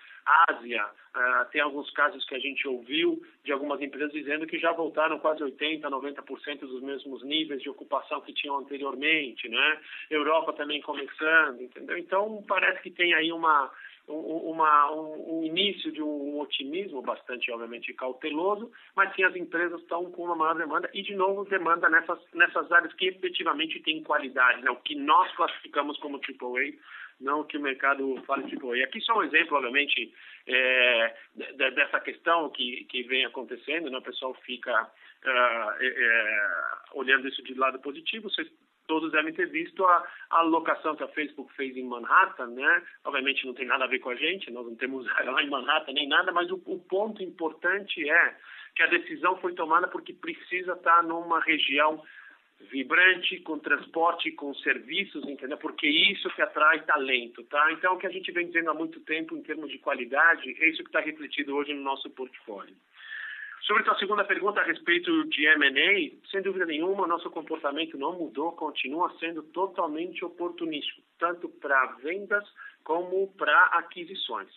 [0.48, 4.72] Ásia, uh, tem alguns casos que a gente ouviu de algumas empresas dizendo que já
[4.72, 9.80] voltaram quase 80%, 90% dos mesmos níveis de ocupação que tinham anteriormente, né?
[10.10, 11.96] Europa também começando, entendeu?
[11.96, 13.70] Então, parece que tem aí uma
[14.06, 20.10] uma, um, um, início de um otimismo bastante, obviamente, cauteloso, mas sim as empresas estão
[20.10, 24.62] com uma maior demanda e, de novo, demanda nessas, nessas áreas que efetivamente têm qualidade,
[24.62, 24.70] né?
[24.70, 26.72] o que nós classificamos como AAA,
[27.20, 28.84] não que o mercado fala de AAA.
[28.84, 30.12] Aqui só um exemplo, obviamente,
[30.46, 31.16] é,
[31.74, 33.96] dessa questão que, que vem acontecendo, né?
[33.96, 36.48] o pessoal fica uh, é,
[36.92, 38.50] olhando isso de lado positivo, vocês
[38.86, 42.82] todos devem ter visto a, a alocação que a Facebook fez em Manhattan, né?
[43.04, 45.92] Obviamente não tem nada a ver com a gente, nós não temos lá em Manhattan
[45.92, 48.36] nem nada, mas o, o ponto importante é
[48.74, 52.02] que a decisão foi tomada porque precisa estar numa região
[52.70, 55.58] vibrante, com transporte, com serviços, entendeu?
[55.58, 57.72] Porque isso que atrai talento, tá?
[57.72, 60.68] Então, o que a gente vem dizendo há muito tempo em termos de qualidade, é
[60.68, 62.74] isso que está refletido hoje no nosso portfólio.
[63.66, 68.12] Sobre a tua segunda pergunta a respeito de M&A, sem dúvida nenhuma, nosso comportamento não
[68.12, 72.44] mudou, continua sendo totalmente oportunístico, tanto para vendas
[72.84, 74.48] como para aquisições.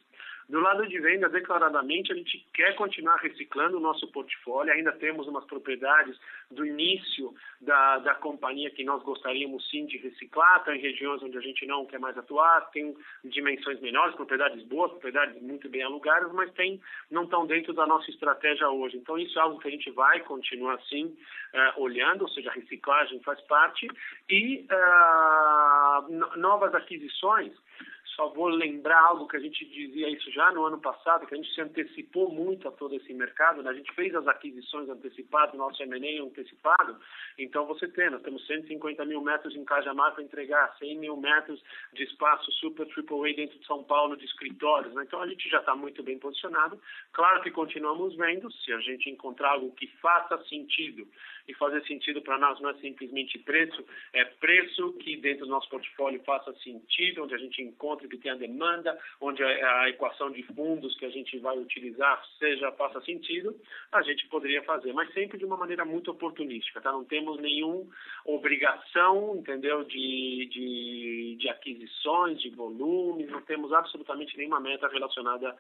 [0.49, 4.71] Do lado de venda, declaradamente, a gente quer continuar reciclando o nosso portfólio.
[4.71, 6.17] Ainda temos umas propriedades
[6.49, 10.63] do início da, da companhia que nós gostaríamos sim de reciclar.
[10.63, 15.41] Tem regiões onde a gente não quer mais atuar, tem dimensões menores, propriedades boas, propriedades
[15.41, 16.79] muito bem alugadas, mas tem,
[17.11, 18.95] não estão dentro da nossa estratégia hoje.
[18.95, 22.53] Então, isso é algo que a gente vai continuar assim uh, olhando, ou seja, a
[22.53, 23.85] reciclagem faz parte.
[24.29, 27.51] E uh, novas aquisições
[28.17, 31.38] só vou lembrar algo que a gente dizia isso já no ano passado, que a
[31.38, 33.69] gente se antecipou muito a todo esse mercado, né?
[33.69, 36.99] a gente fez as aquisições antecipadas, nosso M&A antecipado,
[37.38, 41.63] então você tem, nós temos 150 mil metros em Cajamar para entregar, 100 mil metros
[41.93, 45.03] de espaço super AAA dentro de São Paulo de escritórios, né?
[45.06, 46.82] então a gente já está muito bem posicionado,
[47.13, 51.08] claro que continuamos vendo, se a gente encontrar algo que faça sentido,
[51.47, 55.69] e fazer sentido para nós não é simplesmente preço, é preço que dentro do nosso
[55.69, 60.43] portfólio faça sentido, onde a gente encontre que tenha demanda, onde a, a equação de
[60.43, 63.56] fundos que a gente vai utilizar seja faça sentido,
[63.91, 66.91] a gente poderia fazer, mas sempre de uma maneira muito oportunística, tá?
[66.91, 67.86] Não temos nenhuma
[68.26, 75.56] obrigação, entendeu, de, de, de aquisições, de volumes, não temos absolutamente nenhuma meta relacionada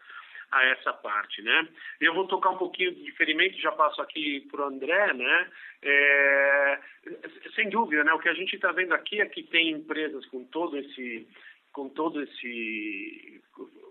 [0.51, 1.67] a essa parte, né?
[1.99, 5.49] Eu vou tocar um pouquinho de diferimento, já passo aqui para o André, né?
[5.81, 6.79] É,
[7.55, 8.13] sem dúvida, né?
[8.13, 11.27] O que a gente está vendo aqui é que tem empresas com todo esse
[11.77, 13.39] com todo esse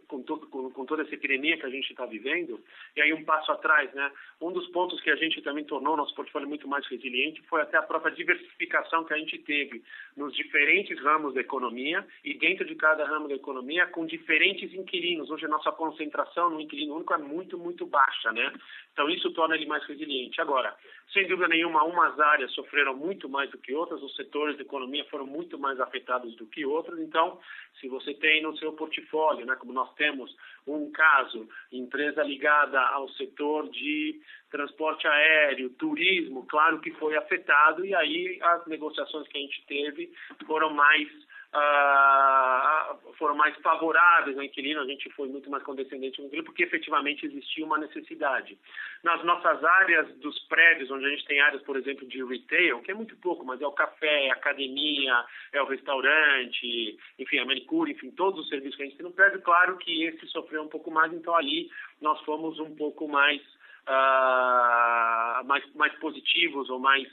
[0.09, 2.61] com, todo, com, com, toda essa epidemia que a gente está vivendo,
[2.97, 4.11] e aí um passo atrás, né?
[4.41, 7.77] Um dos pontos que a gente também tornou nosso portfólio muito mais resiliente foi até
[7.77, 9.83] a própria diversificação que a gente teve
[10.17, 15.31] nos diferentes ramos da economia e dentro de cada ramo da economia com diferentes inquilinos.
[15.31, 18.53] Hoje a nossa concentração no inquilino único é muito, muito baixa, né?
[18.93, 20.41] Então isso torna ele mais resiliente.
[20.41, 20.75] Agora,
[21.13, 25.05] sem dúvida nenhuma, umas áreas sofreram muito mais do que outras, os setores da economia
[25.07, 26.99] foram muito mais afetados do que outros.
[27.01, 27.39] Então,
[27.81, 30.35] se você tem no seu portfólio, né, como nós temos
[30.67, 37.95] um caso, empresa ligada ao setor de transporte aéreo, turismo, claro que foi afetado e
[37.95, 40.13] aí as negociações que a gente teve
[40.47, 41.09] foram mais
[41.57, 46.65] uh, foram mais favoráveis ao inquilino, a gente foi muito mais condescendente no inquilino, porque
[46.65, 48.59] efetivamente existia uma necessidade.
[49.03, 52.91] Nas nossas áreas dos prédios, onde a gente tem áreas, por exemplo, de retail, que
[52.91, 57.45] é muito pouco, mas é o café, é a academia, é o restaurante, enfim, a
[57.45, 60.63] manicure, enfim, todos os serviços que a gente tem no prédio, claro que esse sofreu
[60.63, 63.41] um pouco mais, então ali nós fomos um pouco mais,
[63.89, 67.09] uh, mais, mais positivos ou mais,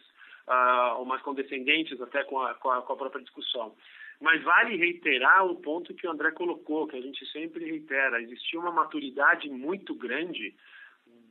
[0.48, 3.76] uh, ou mais condescendentes até com a, com a, com a própria discussão.
[4.21, 8.21] Mas vale reiterar o ponto que o André colocou, que a gente sempre reitera.
[8.21, 10.56] Existia uma maturidade muito grande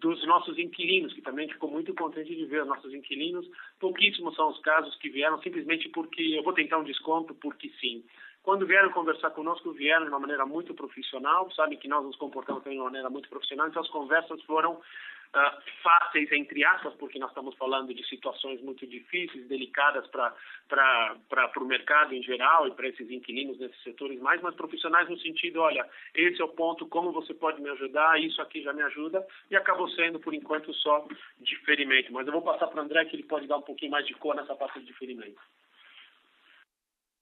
[0.02, 3.48] dos nossos inquilinos, que também ficou muito contente de ver os nossos inquilinos.
[3.78, 8.04] Pouquíssimos são os casos que vieram simplesmente porque eu vou tentar um desconto porque sim.
[8.42, 12.64] Quando vieram conversar conosco, vieram de uma maneira muito profissional, sabem que nós nos comportamos
[12.64, 14.80] de uma maneira muito profissional, então as conversas foram
[15.34, 20.34] uh, fáceis, entre aspas, porque nós estamos falando de situações muito difíceis, delicadas para
[21.56, 25.60] o mercado em geral e para esses inquilinos nesses setores mais, mas profissionais no sentido,
[25.60, 29.26] olha, esse é o ponto, como você pode me ajudar, isso aqui já me ajuda,
[29.50, 31.06] e acabou sendo, por enquanto, só
[31.40, 32.12] diferimento.
[32.12, 34.14] Mas eu vou passar para o André, que ele pode dar um pouquinho mais de
[34.14, 35.40] cor nessa parte de diferimento.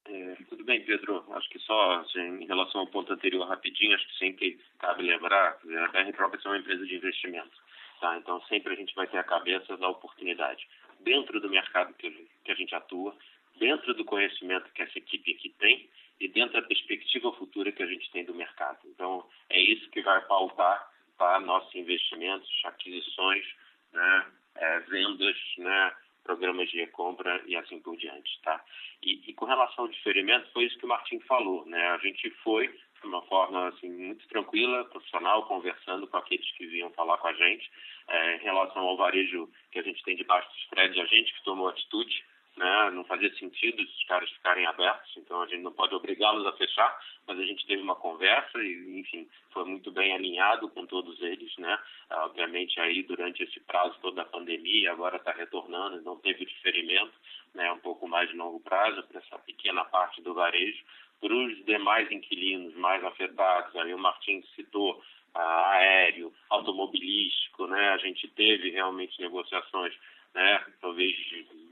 [0.06, 1.24] É, tudo bem, Pedro.
[1.34, 5.58] Acho que só assim, em relação ao ponto anterior, rapidinho, acho que sempre cabe lembrar,
[5.62, 7.69] a BR Properties é uma empresa de investimento.
[8.01, 8.16] Tá?
[8.16, 10.66] Então, sempre a gente vai ter a cabeça da oportunidade.
[11.01, 13.14] Dentro do mercado que, a gente atua,
[13.57, 15.88] dentro do conhecimento que essa equipe aqui tem
[16.18, 18.78] e dentro da perspectiva futura que a gente tem do mercado.
[18.86, 23.44] Então, é isso que vai pautar para nossos investimentos, aquisições,
[23.92, 25.94] né, é, vendas, né,
[26.24, 28.62] programas de recompra e assim por diante, tá?
[29.03, 31.88] E, e, com relação ao diferimento, foi isso que o Martin falou, né?
[31.88, 36.90] A gente foi de uma forma assim muito tranquila, profissional, conversando com aqueles que vinham
[36.90, 37.70] falar com a gente
[38.09, 41.44] é, em relação ao varejo que a gente tem debaixo dos prédios, a gente que
[41.44, 42.24] tomou atitude,
[42.57, 42.90] né?
[42.92, 46.98] Não fazia sentido esses caras ficarem abertos, então a gente não pode obrigá-los a fechar,
[47.26, 51.57] mas a gente teve uma conversa e, enfim, foi muito bem alinhado com todos eles,
[51.57, 51.78] né?
[52.11, 57.12] Obviamente aí durante esse prazo toda a pandemia, agora está retornando, não teve diferimento,
[57.55, 57.72] né?
[57.72, 60.84] Um pouco mais de longo prazo para essa pequena parte do varejo.
[61.20, 65.02] Para os demais inquilinos mais afetados, aí o Martins citou
[65.34, 67.90] aéreo, automobilístico, né?
[67.90, 69.94] A gente teve realmente negociações
[70.34, 70.64] né?
[70.80, 71.14] Talvez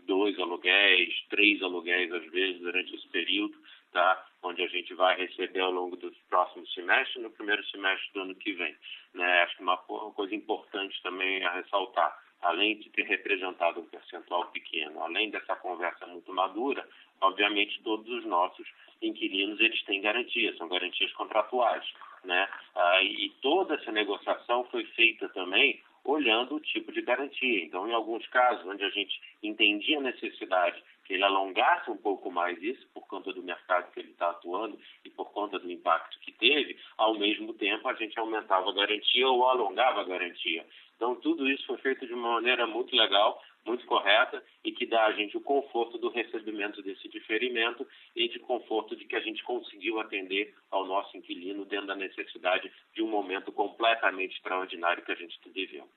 [0.06, 3.56] dois aluguéis, três aluguéis às vezes durante esse período,
[3.92, 4.26] tá?
[4.42, 8.34] Onde a gente vai receber ao longo dos próximos semestres, no primeiro semestre do ano
[8.34, 8.74] que vem,
[9.14, 9.42] né?
[9.42, 15.02] Acho que uma coisa importante também a ressaltar, além de ter representado um percentual pequeno,
[15.02, 16.86] além dessa conversa muito madura,
[17.20, 18.66] obviamente todos os nossos
[19.02, 21.84] inquilinos eles têm garantias, são garantias contratuais,
[22.24, 22.48] né?
[22.74, 27.62] Ah, e toda essa negociação foi feita também olhando o tipo de garantia.
[27.64, 32.30] Então, em alguns casos onde a gente entendia a necessidade que ele alongasse um pouco
[32.30, 36.18] mais isso, por conta do mercado que ele está atuando e por conta do impacto
[36.20, 40.66] que teve, ao mesmo tempo a gente aumentava a garantia ou alongava a garantia.
[40.98, 45.06] Então, tudo isso foi feito de uma maneira muito legal, muito correta e que dá
[45.06, 47.86] a gente o conforto do recebimento desse diferimento
[48.16, 52.68] e de conforto de que a gente conseguiu atender ao nosso inquilino dentro da necessidade
[52.92, 55.88] de um momento completamente extraordinário que a gente viveu.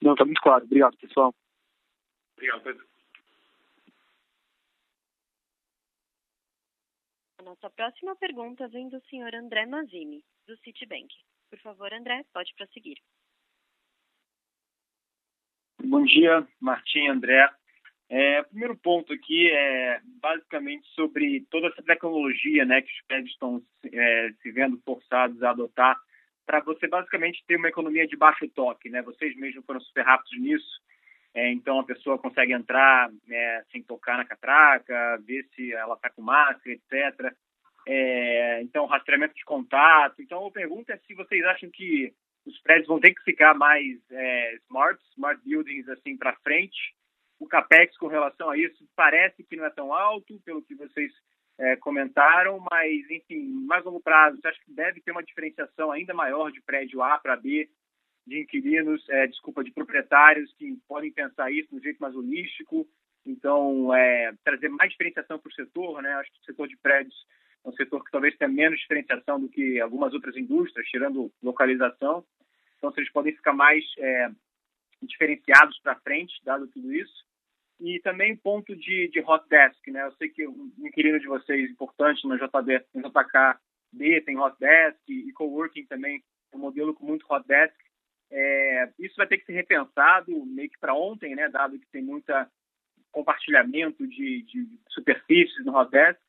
[0.00, 0.64] Não, está muito claro.
[0.64, 1.34] Obrigado, pessoal.
[2.34, 2.86] Obrigado, Pedro.
[7.40, 11.12] A nossa próxima pergunta vem do senhor André Mazini, do Citibank.
[11.54, 12.96] Por favor, André, pode prosseguir.
[15.84, 17.48] Bom dia, Martim, André.
[18.08, 23.62] É, primeiro ponto aqui é basicamente sobre toda essa tecnologia né, que os prédios estão
[23.84, 25.96] é, se vendo forçados a adotar
[26.44, 28.90] para você basicamente ter uma economia de baixo toque.
[28.90, 29.00] Né?
[29.02, 30.82] Vocês mesmos foram super rápidos nisso,
[31.34, 36.10] é, então a pessoa consegue entrar né, sem tocar na catraca, ver se ela está
[36.10, 37.32] com máscara, etc.
[37.86, 40.20] É, então, rastreamento de contato.
[40.22, 42.14] Então, a pergunta é se vocês acham que
[42.46, 46.94] os prédios vão ter que ficar mais é, smart, smart buildings assim para frente.
[47.38, 51.12] O capex com relação a isso parece que não é tão alto, pelo que vocês
[51.58, 56.12] é, comentaram, mas enfim, mais longo prazo, você acha que deve ter uma diferenciação ainda
[56.12, 57.68] maior de prédio A para B,
[58.26, 62.86] de inquilinos, é, desculpa, de proprietários que podem pensar isso de um jeito mais holístico,
[63.24, 66.12] então é, trazer mais diferenciação para o setor, né?
[66.14, 67.14] Acho que o setor de prédios
[67.64, 72.24] um setor que talvez tenha menos diferenciação do que algumas outras indústrias, tirando localização.
[72.76, 74.30] Então, eles podem ficar mais é,
[75.02, 77.24] diferenciados para frente, dado tudo isso.
[77.80, 80.04] E também ponto de, de hot desk, né?
[80.04, 85.00] Eu sei que um inquilino de vocês importante no JB, no JKB tem hot desk
[85.08, 87.74] e coworking também é um modelo com muito hot desk.
[88.30, 91.48] É, isso vai ter que ser repensado meio que para ontem, né?
[91.48, 92.48] Dado que tem muita
[93.10, 96.23] compartilhamento de, de superfícies no hot desk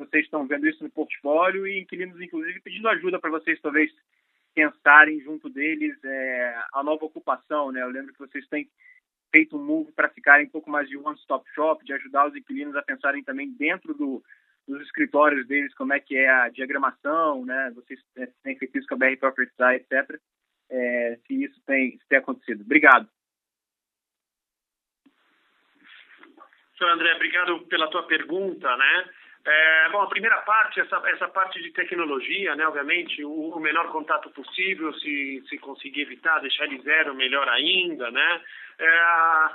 [0.00, 3.92] vocês estão vendo isso no portfólio e inquilinos, inclusive, pedindo ajuda para vocês, talvez,
[4.54, 7.70] pensarem junto deles é, a nova ocupação.
[7.70, 7.82] Né?
[7.82, 8.68] Eu lembro que vocês têm
[9.30, 12.74] feito um move para ficarem um pouco mais de one-stop shop, de ajudar os inquilinos
[12.76, 14.22] a pensarem também dentro do,
[14.66, 17.70] dos escritórios deles como é que é a diagramação, né?
[17.74, 20.20] Vocês é, têm feito isso com a BR Properties, etc.
[20.68, 22.62] É, se isso tem, se tem acontecido.
[22.62, 23.08] Obrigado.
[26.82, 29.10] André, obrigado pela tua pergunta, né?
[29.44, 33.90] É, bom, a primeira parte, essa, essa parte de tecnologia, né, obviamente, o, o, menor
[33.90, 38.40] contato possível, se, se conseguir evitar, deixar ele zero, melhor ainda, né?
[38.78, 39.48] É,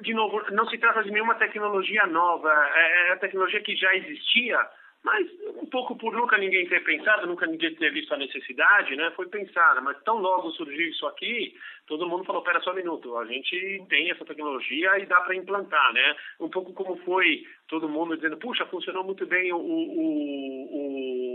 [0.00, 3.94] de novo, não se trata de nenhuma tecnologia nova, é, é a tecnologia que já
[3.94, 4.58] existia,
[5.04, 5.28] mas
[5.62, 9.12] um pouco por nunca ninguém ter pensado, nunca ninguém ter visto a necessidade, né?
[9.14, 11.54] Foi pensada, mas tão logo surgiu isso aqui,
[11.86, 15.36] todo mundo falou, pera só um minuto, a gente tem essa tecnologia e dá para
[15.36, 16.16] implantar, né?
[16.40, 21.33] Um pouco como foi todo mundo dizendo, puxa, funcionou muito bem o, o, o,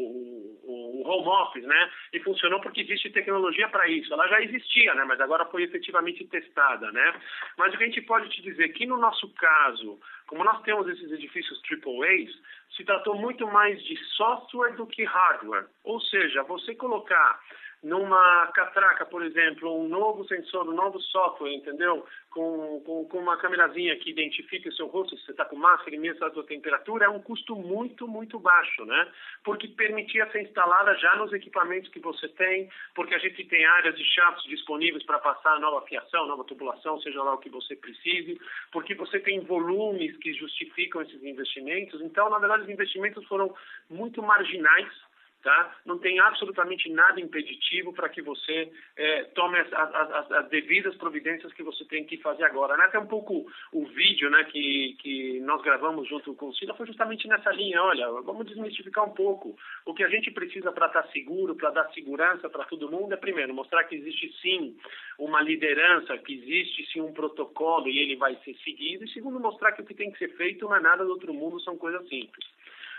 [1.10, 1.92] home office, né?
[2.14, 4.14] E funcionou porque existe tecnologia para isso.
[4.14, 5.04] Ela já existia, né?
[5.06, 7.14] Mas agora foi efetivamente testada, né?
[7.58, 10.88] Mas o que a gente pode te dizer que no nosso caso, como nós temos
[10.88, 12.30] esses edifícios AAAs,
[12.76, 15.68] se tratou muito mais de software do que hardware.
[15.84, 17.40] Ou seja, você colocar
[17.82, 22.06] numa catraca, por exemplo, um novo sensor, um novo software, entendeu?
[22.30, 25.96] Com, com, com uma câmerazinha que identifica o seu rosto, se você está com máscara
[25.96, 29.08] e a sua temperatura, é um custo muito, muito baixo, né?
[29.44, 33.96] Porque permitia ser instalada já nos equipamentos que você tem, porque a gente tem áreas
[33.96, 38.40] de chatos disponíveis para passar nova fiação, nova tubulação, seja lá o que você precise,
[38.72, 42.02] porque você tem volumes que justificam esses investimentos.
[42.02, 43.56] Então, na verdade, os investimentos foram
[43.90, 45.09] muito marginais
[45.42, 45.74] Tá?
[45.86, 51.54] Não tem absolutamente nada impeditivo para que você é, tome as, as, as, devidas providências
[51.54, 52.76] que você tem que fazer agora.
[52.76, 52.84] Né?
[52.84, 56.86] Até um pouco o vídeo né, que, que nós gravamos junto com o Cida foi
[56.86, 57.82] justamente nessa linha.
[57.82, 59.56] Olha, vamos desmistificar um pouco.
[59.86, 63.18] O que a gente precisa para estar seguro, para dar segurança para todo mundo é,
[63.18, 64.76] primeiro, mostrar que existe sim
[65.18, 69.06] uma liderança, que existe sim um protocolo e ele vai ser seguido.
[69.06, 71.34] E, segundo, mostrar que o que tem que ser feito não é nada do outro
[71.34, 72.46] mundo, são coisas simples.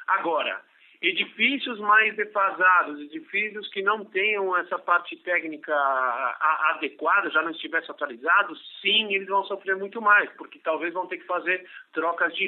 [0.07, 0.63] Agora,
[1.03, 5.75] Edifícios mais defasados, edifícios que não tenham essa parte técnica
[6.75, 11.17] adequada, já não estivessem atualizados, sim, eles vão sofrer muito mais, porque talvez vão ter
[11.17, 12.47] que fazer trocas de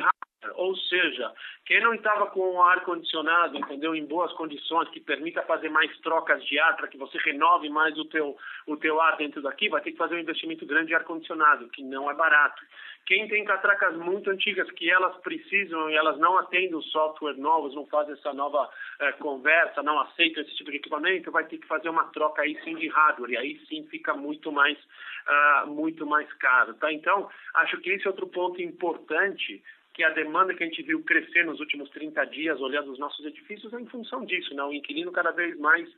[0.54, 1.32] ou seja,
[1.64, 5.96] quem não estava com o ar condicionado, entendeu, em boas condições, que permita fazer mais
[6.00, 8.36] trocas de ar para que você renove mais o teu
[8.66, 11.68] o teu ar dentro daqui, vai ter que fazer um investimento grande de ar condicionado,
[11.68, 12.62] que não é barato.
[13.04, 17.74] Quem tem catracas muito antigas que elas precisam e elas não atendem o software novos,
[17.74, 18.70] não fazem essa nova
[19.00, 22.56] eh, conversa, não aceitam esse tipo de equipamento, vai ter que fazer uma troca aí
[22.62, 26.92] sim de hardware e aí sim fica muito mais uh, muito mais caro, tá?
[26.92, 29.62] Então acho que esse é outro ponto importante
[29.94, 33.24] que a demanda que a gente viu crescer nos últimos 30 dias, olhando os nossos
[33.26, 34.62] edifícios, é em função disso, né?
[34.62, 35.88] o inquilino cada vez mais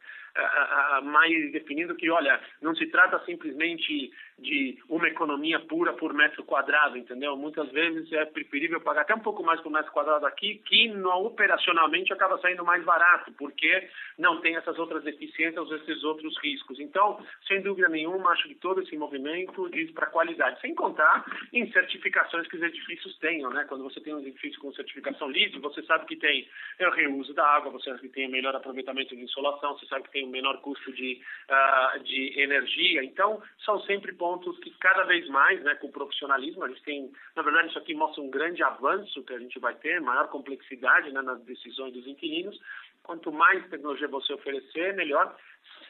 [1.05, 6.99] mais definindo que, olha, não se trata simplesmente de uma economia pura por metro quadrado,
[6.99, 7.37] entendeu?
[7.37, 11.11] Muitas vezes é preferível pagar até um pouco mais por metro quadrado aqui, que no,
[11.27, 16.81] operacionalmente acaba saindo mais barato, porque não tem essas outras deficiências, esses outros riscos.
[16.81, 21.25] Então, sem dúvida nenhuma, acho que todo esse movimento diz para a qualidade, sem contar
[21.53, 23.65] em certificações que os edifícios tenham, né?
[23.69, 26.49] Quando você tem um edifício com certificação LEED, você sabe que tem
[26.81, 30.05] o reuso da água, você sabe que tem o melhor aproveitamento de insolação, você sabe
[30.05, 33.05] que tem um menor custo de, uh, de energia.
[33.05, 37.13] Então, são sempre pontos que cada vez mais, né, com o profissionalismo, a gente tem,
[37.37, 41.13] na verdade, isso aqui mostra um grande avanço que a gente vai ter, maior complexidade
[41.13, 42.59] né, nas decisões dos inquilinos.
[43.03, 45.37] Quanto mais tecnologia você oferecer, melhor,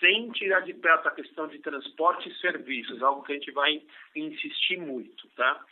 [0.00, 3.80] sem tirar de perto a questão de transporte e serviços, algo que a gente vai
[4.16, 5.64] insistir muito, tá?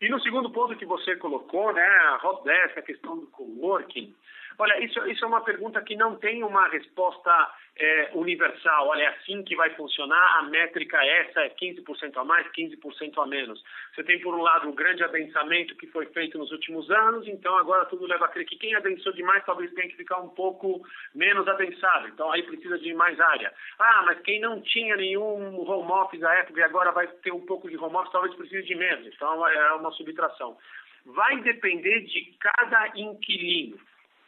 [0.00, 4.14] E no segundo ponto que você colocou, né, a Hotdesk, a questão do coworking,
[4.58, 7.30] olha, isso, isso é uma pergunta que não tem uma resposta
[7.78, 12.24] é, universal, olha, é assim que vai funcionar, a métrica é essa é 15% a
[12.24, 13.62] mais, 15% a menos.
[13.94, 17.56] Você tem, por um lado, um grande adensamento que foi feito nos últimos anos, então
[17.58, 20.80] agora tudo leva a crer que quem adensou demais talvez tenha que ficar um pouco
[21.14, 23.52] menos adensado, então aí precisa de mais área.
[23.78, 27.44] Ah, mas quem não tinha nenhum home office à época e agora vai ter um
[27.44, 30.56] pouco de home office, talvez precise de menos, então é uma subtração.
[31.04, 33.78] Vai depender de cada inquilino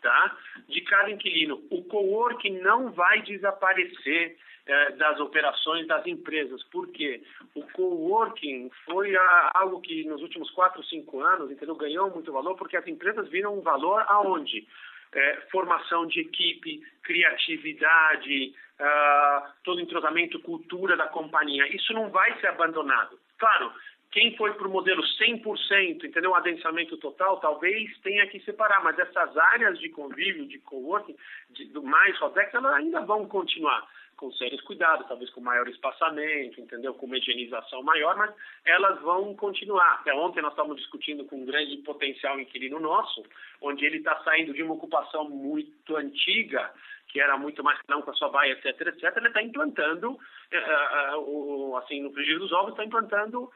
[0.01, 0.37] tá?
[0.69, 1.63] de cada inquilino.
[1.71, 4.37] O coworking não vai desaparecer
[4.67, 6.63] eh, das operações das empresas.
[6.65, 7.23] Por quê?
[7.55, 9.15] O coworking foi
[9.55, 11.75] algo que nos últimos quatro, cinco anos entendeu?
[11.75, 14.67] ganhou muito valor porque as empresas viram um valor aonde?
[15.11, 21.67] Eh, formação de equipe, criatividade, uh, todo entrosamento, cultura da companhia.
[21.75, 23.19] Isso não vai ser abandonado.
[23.39, 23.73] Claro,
[24.11, 26.35] quem foi para o modelo 100%, entendeu?
[26.35, 31.15] Adensamento total, talvez tenha que separar, mas essas áreas de convívio, de coworking,
[31.51, 33.87] de, do mais Rodex, elas ainda vão continuar
[34.17, 36.93] com sérios cuidados, talvez com maior espaçamento, entendeu?
[36.95, 38.35] Com uma higienização maior, mas
[38.65, 40.01] elas vão continuar.
[40.01, 43.23] Até ontem nós estávamos discutindo com um grande potencial inquilino nosso,
[43.61, 46.73] onde ele está saindo de uma ocupação muito antiga,
[47.09, 51.17] que era muito mais não com a sua baia, etc, etc, ele está implantando, uh,
[51.17, 53.51] uh, uh, assim, no frigir dos ovos, está implantando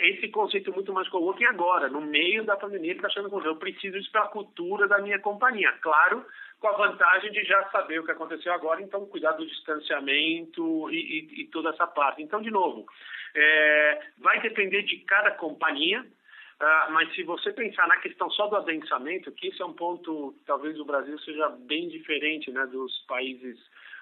[0.00, 3.56] esse conceito muito mais coworking agora, no meio da pandemia, ele está achando que eu
[3.56, 5.72] preciso disso para a cultura da minha companhia.
[5.80, 6.24] Claro,
[6.58, 10.96] com a vantagem de já saber o que aconteceu agora, então cuidar do distanciamento e,
[10.96, 12.22] e, e toda essa parte.
[12.22, 12.86] Então, de novo,
[13.34, 18.56] é, vai depender de cada companhia, uh, mas se você pensar na questão só do
[18.56, 23.58] adensamento, que isso é um ponto, talvez o Brasil seja bem diferente né, dos países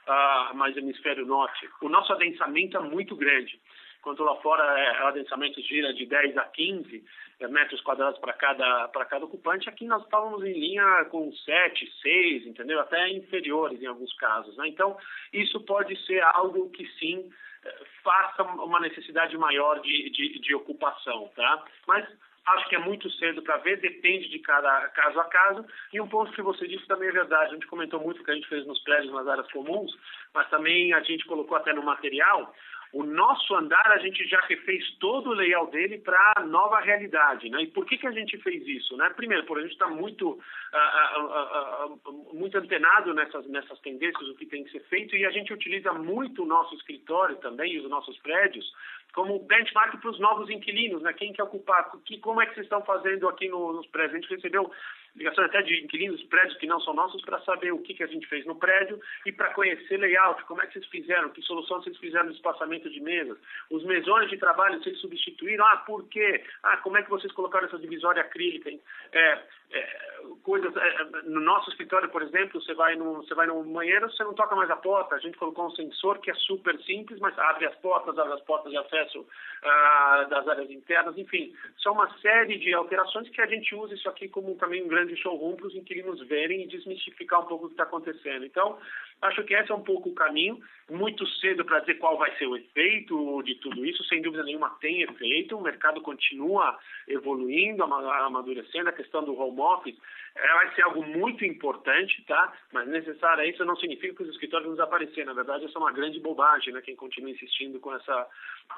[0.07, 1.69] uh, mais hemisfério norte.
[1.83, 3.61] O nosso adensamento é muito grande
[3.99, 7.05] enquanto lá fora é, o adensamento gira de 10 a 15
[7.41, 11.93] é, metros quadrados para cada, para cada ocupante, aqui nós estávamos em linha com 7,
[12.03, 12.81] 6, entendeu?
[12.81, 14.57] Até inferiores em alguns casos.
[14.57, 14.69] Né?
[14.69, 14.97] Então,
[15.33, 17.31] isso pode ser algo que sim
[17.65, 21.65] é, faça uma necessidade maior de, de, de ocupação, tá?
[21.87, 22.09] Mas
[22.49, 25.67] Acho que é muito cedo para ver, depende de cada caso a caso.
[25.93, 27.51] E um ponto que você disse também é verdade.
[27.51, 29.95] A gente comentou muito que a gente fez nos prédios, nas áreas comuns,
[30.33, 32.55] mas também a gente colocou até no material
[32.93, 37.49] o nosso andar, a gente já refez todo o layout dele para a nova realidade.
[37.51, 37.63] Né?
[37.63, 38.97] E por que, que a gente fez isso?
[38.97, 39.11] Né?
[39.11, 44.35] Primeiro, porque a gente está muito, uh, uh, uh, muito antenado nessas, nessas tendências, o
[44.35, 47.81] que tem que ser feito, e a gente utiliza muito o nosso escritório também, e
[47.81, 48.73] os nossos prédios,
[49.13, 51.13] como benchmark para os novos inquilinos, né?
[51.13, 54.15] Quem quer ocupar, que, como é que vocês estão fazendo aqui no, nos prédios?
[54.15, 54.71] A gente recebeu
[55.17, 58.07] ligações até de inquilinos, prédios que não são nossos, para saber o que, que a
[58.07, 61.83] gente fez no prédio e para conhecer layout, como é que vocês fizeram, que solução
[61.83, 63.39] vocês fizeram no espaçamento de mesas,
[63.71, 66.45] os mesões de trabalho vocês substituíram, ah, por quê?
[66.63, 68.71] Ah, como é que vocês colocaram essa divisória acrílica?
[69.13, 69.99] É, é,
[70.43, 74.25] coisas, é, no nosso escritório, por exemplo, você vai, no, você vai no banheiro, você
[74.25, 77.39] não toca mais a porta, a gente colocou um sensor que é super simples, mas
[77.39, 79.27] abre as portas, abre as portas de acesso
[79.63, 84.09] ah, das áreas internas, enfim, são uma série de alterações que a gente usa isso
[84.09, 87.69] aqui como também um grande showroom para os inquilinos verem e desmistificar um pouco o
[87.69, 88.45] que está acontecendo.
[88.45, 88.79] Então,
[89.23, 90.61] acho que esse é um pouco o caminho.
[90.91, 94.71] Muito cedo para dizer qual vai ser o efeito de tudo isso, sem dúvida nenhuma
[94.81, 95.57] tem efeito.
[95.57, 98.89] O mercado continua evoluindo, amadurecendo.
[98.89, 99.97] A questão do home office
[100.41, 102.53] vai ser algo muito importante, tá?
[102.73, 105.27] Mas necessário isso não significa que os escritórios vão desaparecer.
[105.27, 106.81] Na verdade, isso é uma grande bobagem, né?
[106.81, 108.27] Quem continua insistindo com essa,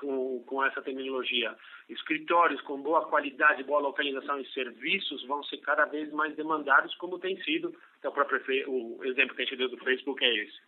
[0.00, 1.54] com, com essa terminologia.
[1.88, 7.18] Escritórios com boa qualidade, boa localização e serviços vão ser cada vez mais demandados, como
[7.18, 7.74] tem sido.
[7.98, 10.60] Então, o próprio o exemplo que a gente deu do Facebook é esse.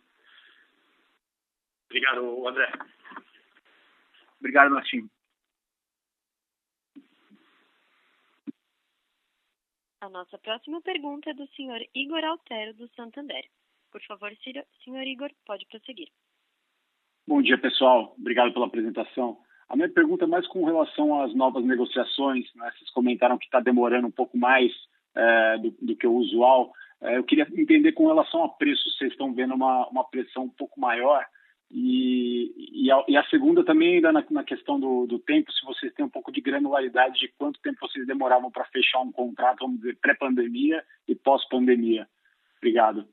[1.89, 2.71] Obrigado, André.
[4.39, 5.09] Obrigado, Martim.
[10.03, 13.41] A nossa próxima pergunta é do senhor Igor Altero, do Santander.
[13.89, 14.29] Por favor,
[14.83, 16.09] senhor Igor, pode prosseguir.
[17.25, 18.13] Bom dia, pessoal.
[18.19, 19.37] Obrigado pela apresentação.
[19.69, 22.53] A minha pergunta é mais com relação às novas negociações.
[22.53, 22.69] Né?
[22.75, 24.73] Vocês comentaram que está demorando um pouco mais
[25.15, 26.73] é, do, do, que o usual.
[26.99, 30.49] É, eu queria entender com relação a preço, vocês estão vendo uma, uma pressão um
[30.49, 31.25] pouco maior
[31.71, 35.65] e, e, a, e a segunda também ainda na, na questão do, do, tempo, se
[35.65, 39.61] vocês têm um pouco de granularidade de quanto tempo vocês demoravam para fechar um contrato,
[39.61, 42.07] vamos dizer, pré-pandemia e pós-pandemia.
[42.57, 43.07] Obrigado.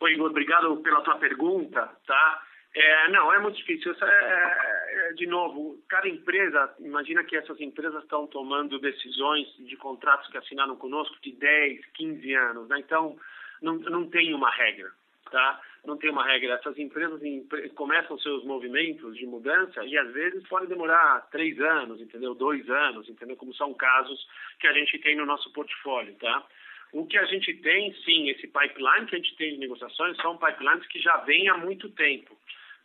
[0.00, 2.42] Oi, Igor, obrigado pela tua pergunta, tá?
[2.74, 3.94] É, não, é muito difícil.
[4.00, 10.28] É, é, de novo, cada empresa, imagina que essas empresas estão tomando decisões de contratos
[10.28, 12.78] que assinaram conosco de 10, 15 anos, né?
[12.78, 13.18] Então,
[13.60, 14.90] não, não tem uma regra
[15.30, 15.60] tá?
[15.84, 16.54] Não tem uma regra.
[16.54, 17.20] Essas empresas
[17.74, 22.34] começam seus movimentos de mudança e às vezes podem demorar três anos, entendeu?
[22.34, 23.36] Dois anos, entendeu?
[23.36, 24.26] Como são casos
[24.58, 26.46] que a gente tem no nosso portfólio, tá?
[26.92, 30.38] O que a gente tem, sim, esse pipeline que a gente tem de negociações são
[30.38, 32.36] pipelines que já vêm há muito tempo.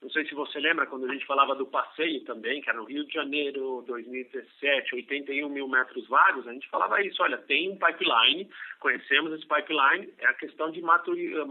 [0.04, 2.84] Não sei se você lembra quando a gente falava do passeio também, que era no
[2.84, 7.78] Rio de Janeiro, 2017, 81 mil metros vagos, a gente falava isso, olha, tem um
[7.78, 8.50] pipeline,
[8.82, 11.46] conhecemos esse pipeline, é a questão de maturi, eh,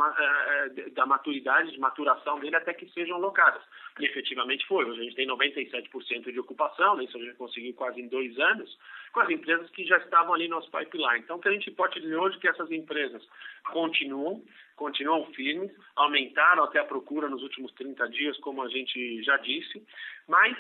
[0.77, 3.63] eh, da maturidade, de maturação dele até que sejam locadas.
[3.99, 7.73] E efetivamente foi, hoje a gente tem 97% de ocupação, né, isso a gente conseguiu
[7.73, 8.79] quase em dois anos,
[9.15, 11.21] com as empresas que já estavam ali no nosso pipeline.
[11.21, 13.27] Então, o que a gente pode dizer hoje é que essas empresas
[13.73, 14.43] continuam,
[14.83, 19.81] continuam firmes, aumentaram até a procura nos últimos 30 dias, como a gente já disse,
[20.27, 20.57] mas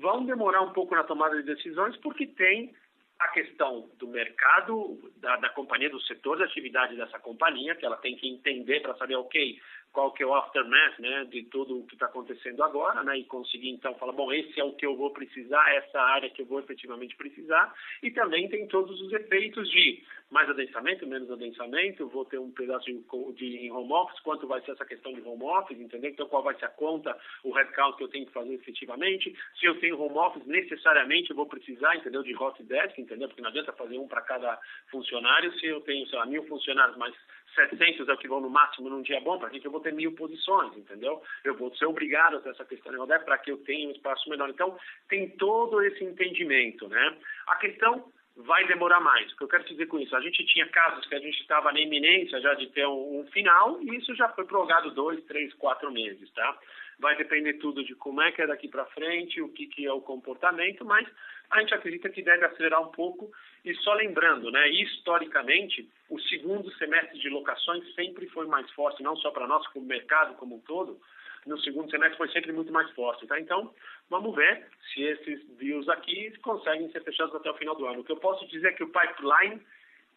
[0.00, 2.74] vão demorar um pouco na tomada de decisões porque tem
[3.18, 7.96] a questão do mercado, da, da companhia, do setor de atividade dessa companhia, que ela
[7.96, 9.58] tem que entender para saber, ok,
[9.94, 13.24] qual que é o aftermath, né, de tudo o que está acontecendo agora, né, e
[13.24, 16.46] conseguir então falar, bom, esse é o que eu vou precisar, essa área que eu
[16.46, 17.72] vou efetivamente precisar,
[18.02, 22.86] e também tem todos os efeitos de mais adensamento, menos adensamento, vou ter um pedaço
[22.86, 26.10] de, de em home office, quanto vai ser essa questão de home office, entendeu?
[26.10, 29.66] Então qual vai ser a conta, o headcount que eu tenho que fazer efetivamente, se
[29.66, 33.28] eu tenho home office, necessariamente eu vou precisar, entendeu, de hot desk, entendeu?
[33.28, 34.58] Porque não adianta fazer um para cada
[34.90, 37.14] funcionário, se eu tenho, sei lá, mil funcionários mais
[37.54, 39.92] 700 é o que vão no máximo num dia bom, para que eu vou ter
[39.92, 41.22] mil posições, entendeu?
[41.44, 43.92] Eu vou ser obrigado a ter essa questão de rodar para que eu tenha um
[43.92, 44.50] espaço menor.
[44.50, 44.76] Então,
[45.08, 47.16] tem todo esse entendimento, né?
[47.46, 49.32] A questão vai demorar mais.
[49.32, 50.14] O que eu quero dizer com isso?
[50.16, 53.26] A gente tinha casos que a gente estava na iminência já de ter um, um,
[53.26, 56.58] final e isso já foi prorrogado dois, três, quatro meses, tá?
[56.98, 59.92] Vai depender tudo de como é que é daqui para frente, o que, que é
[59.92, 61.06] o comportamento, mas
[61.54, 63.30] a gente acredita que deve acelerar um pouco.
[63.64, 69.16] E só lembrando, né, historicamente, o segundo semestre de locações sempre foi mais forte, não
[69.16, 71.00] só para nós, como mercado como um todo,
[71.46, 73.26] no segundo semestre foi sempre muito mais forte.
[73.26, 73.38] Tá?
[73.38, 73.72] Então,
[74.10, 78.00] vamos ver se esses deals aqui conseguem ser fechados até o final do ano.
[78.00, 79.62] O que eu posso dizer é que o pipeline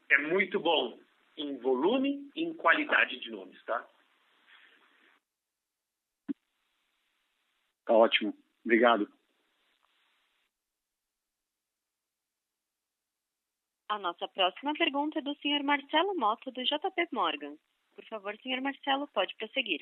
[0.10, 0.98] é muito bom
[1.38, 3.62] em volume e em qualidade de nomes.
[3.64, 3.86] Tá?
[7.86, 8.34] Tá ótimo.
[8.66, 9.08] Obrigado.
[13.90, 15.64] A nossa próxima pergunta é do Sr.
[15.64, 17.54] Marcelo Mota, do JP Morgan.
[17.96, 18.62] Por favor, Sr.
[18.62, 19.80] Marcelo, pode prosseguir.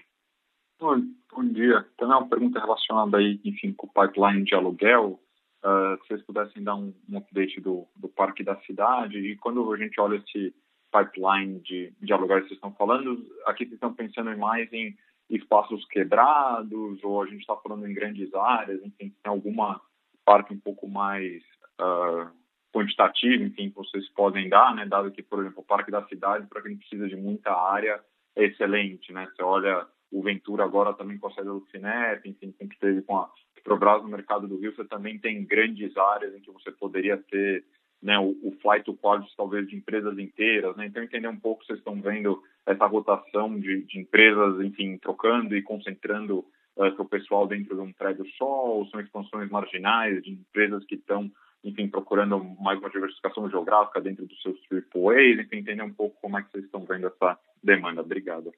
[0.80, 1.02] Oi,
[1.34, 1.84] bom dia.
[1.98, 5.20] Também uma pergunta relacionada aí, enfim, com o pipeline de aluguel.
[5.64, 9.74] Uh, se vocês pudessem dar um, um update do, do parque da cidade e quando
[9.74, 10.54] a gente olha esse
[10.92, 14.96] pipeline de, de aluguel que vocês estão falando, aqui vocês estão pensando mais em
[15.32, 19.82] espaços quebrados ou a gente está falando em grandes áreas, enfim, tem alguma
[20.24, 21.42] parte um pouco mais
[21.82, 22.30] uh,
[22.76, 24.86] quantitativo, enfim, que vocês podem dar, né?
[24.86, 28.02] Dado que, por exemplo, o Parque da Cidade, para quem precisa de muita área,
[28.36, 29.30] é excelente, né?
[29.34, 33.18] Você olha o Ventura agora também com a saída do Cinep, enfim, que teve com
[33.18, 37.18] a Petrobras no mercado do Rio, você também tem grandes áreas em que você poderia
[37.18, 37.64] ter
[38.04, 40.86] né, o, o flight to quality talvez de empresas inteiras, né?
[40.86, 45.62] Então entender um pouco vocês estão vendo essa rotação de, de empresas, enfim, trocando e
[45.62, 46.40] concentrando
[46.76, 50.96] uh, seu pessoal dentro de um prédio só, ou são expansões marginais de empresas que
[50.96, 51.32] estão
[51.66, 56.38] enfim, procurando mais uma diversificação geográfica dentro dos seus AAAs, enfim, entender um pouco como
[56.38, 58.02] é que vocês estão vendo essa demanda.
[58.02, 58.54] Obrigado.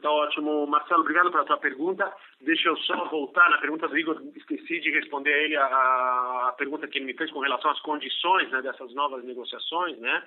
[0.00, 2.10] Tá ótimo, Marcelo, obrigado pela tua pergunta.
[2.40, 6.54] Deixa eu só voltar na pergunta do Igor, esqueci de responder a ele a, a
[6.56, 10.22] pergunta que ele me fez com relação às condições né, dessas novas negociações, né?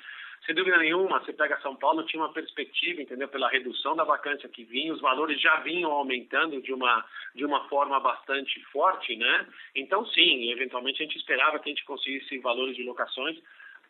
[0.46, 3.28] Sem dúvida nenhuma, você pega São Paulo, tinha uma perspectiva, entendeu?
[3.28, 7.04] Pela redução da vacância que vinha, os valores já vinham aumentando de uma,
[7.34, 9.48] de uma forma bastante forte, né?
[9.76, 13.42] Então, sim, eventualmente a gente esperava que a gente conseguisse valores de locações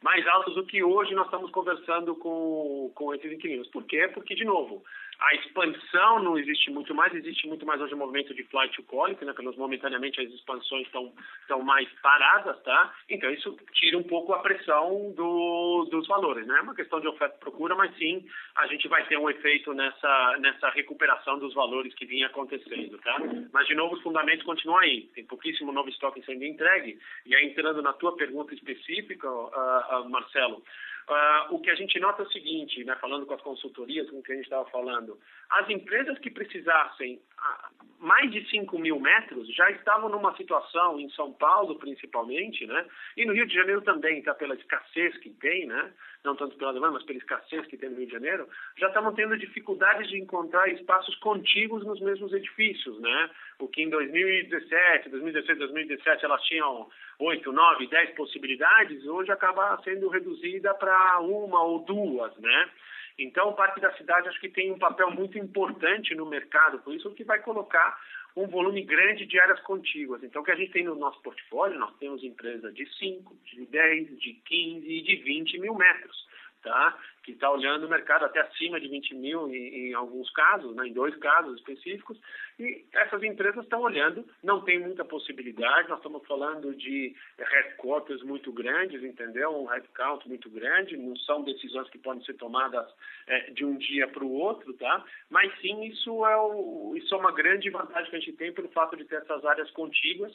[0.01, 3.67] mais altos do que hoje nós estamos conversando com, com esses inquilinos.
[3.67, 4.07] Por quê?
[4.13, 4.83] Porque, de novo,
[5.19, 8.83] a expansão não existe muito mais, existe muito mais hoje o movimento de flight to
[8.83, 9.33] quality, né?
[9.33, 11.11] Pelos momentaneamente as expansões estão
[11.41, 12.93] estão mais paradas, tá?
[13.09, 16.57] Então isso tira um pouco a pressão do, dos valores, né?
[16.59, 19.73] É uma questão de oferta e procura, mas sim a gente vai ter um efeito
[19.73, 23.17] nessa nessa recuperação dos valores que vinha acontecendo, tá?
[23.51, 27.45] Mas de novo os fundamentos continuam aí, tem pouquíssimo novo estoque sendo entregue e aí
[27.47, 30.61] entrando na tua pergunta específica, uh, uh, Marcelo.
[31.09, 34.19] Uh, o que a gente nota é o seguinte, né, falando com as consultorias, com
[34.19, 35.17] o que a gente estava falando,
[35.49, 41.09] as empresas que precisassem uh, mais de 5 mil metros já estavam numa situação, em
[41.11, 42.85] São Paulo principalmente, né,
[43.15, 45.93] e no Rio de Janeiro também, tá, pela escassez que tem, né,
[46.25, 48.45] não tanto pela demanda, mas pela escassez que tem no Rio de Janeiro,
[48.77, 53.29] já estavam tendo dificuldades de encontrar espaços contíguos nos mesmos edifícios, né,
[53.59, 56.87] o que em 2017, 2016, 2017 elas tinham
[57.19, 62.69] 8, 9, 10 possibilidades, hoje acaba sendo reduzida para uma ou duas, né?
[63.17, 66.93] Então, o Parque da Cidade acho que tem um papel muito importante no mercado, por
[66.93, 67.99] isso que vai colocar
[68.35, 70.23] um volume grande de áreas contíguas.
[70.23, 73.65] Então, o que a gente tem no nosso portfólio, nós temos empresas de 5, de
[73.65, 76.27] 10, de 15 e de 20 mil metros
[76.67, 76.97] tá?
[77.27, 80.87] que está olhando o mercado até acima de 20 mil em, em alguns casos, né?
[80.87, 82.17] em dois casos específicos,
[82.57, 88.49] e essas empresas estão olhando, não tem muita possibilidade, nós estamos falando de headquarters muito
[88.53, 89.51] grandes, entendeu?
[89.51, 92.87] Um headcount muito grande, não são decisões que podem ser tomadas
[93.27, 95.03] é, de um dia para o outro, tá?
[95.29, 98.69] Mas sim, isso é, o, isso é uma grande vantagem que a gente tem pelo
[98.69, 100.33] fato de ter essas áreas contíguas,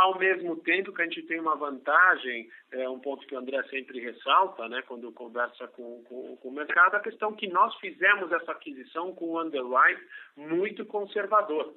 [0.00, 3.62] ao mesmo tempo que a gente tem uma vantagem, é um ponto que o André
[3.64, 8.32] sempre ressalta, né, quando conversa com, com, com o mercado, a questão que nós fizemos
[8.32, 10.02] essa aquisição com um underwrite
[10.34, 11.74] muito conservador.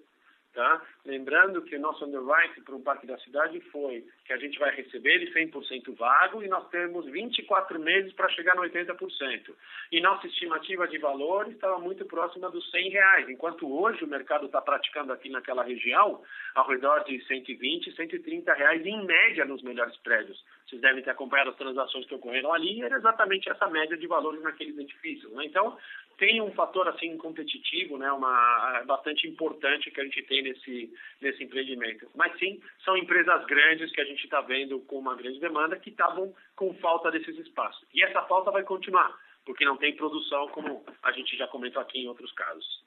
[0.53, 0.83] Tá?
[1.03, 4.69] Lembrando que o nosso underwrite para o Parque da Cidade foi que a gente vai
[4.75, 9.51] receber ele 100% vago e nós temos 24 meses para chegar no 80%.
[9.91, 14.45] E nossa estimativa de valor estava muito próxima dos 100 reais, enquanto hoje o mercado
[14.45, 16.21] está praticando aqui naquela região
[16.53, 20.39] ao redor de 120, 130 reais em média nos melhores prédios.
[20.67, 24.41] Vocês devem ter acompanhado as transações que ocorreram ali era exatamente essa média de valores
[24.43, 25.31] naqueles edifícios.
[25.33, 25.45] Né?
[25.45, 25.77] Então,
[26.17, 30.93] tem um fator assim competitivo, né, uma é bastante importante que a gente tem nesse
[31.21, 32.09] nesse empreendimento.
[32.15, 35.89] Mas sim, são empresas grandes que a gente está vendo com uma grande demanda que
[35.89, 37.87] estavam com falta desses espaços.
[37.93, 41.99] E essa falta vai continuar, porque não tem produção, como a gente já comentou aqui
[41.99, 42.83] em outros casos.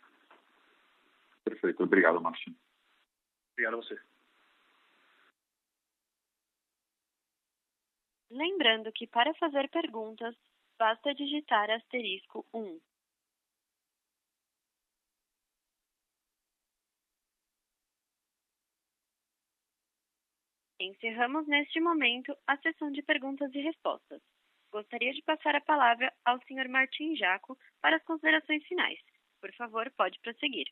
[1.45, 2.57] Perfeito, obrigado, Marcinho.
[3.53, 3.99] Obrigado a você.
[8.31, 10.35] Lembrando que para fazer perguntas,
[10.79, 12.79] basta digitar asterisco 1.
[20.87, 24.23] Encerramos neste momento a sessão de perguntas e respostas.
[24.71, 26.69] Gostaria de passar a palavra ao Sr.
[26.69, 28.99] Martim Jaco para as considerações finais.
[29.41, 30.69] Por favor, pode prosseguir.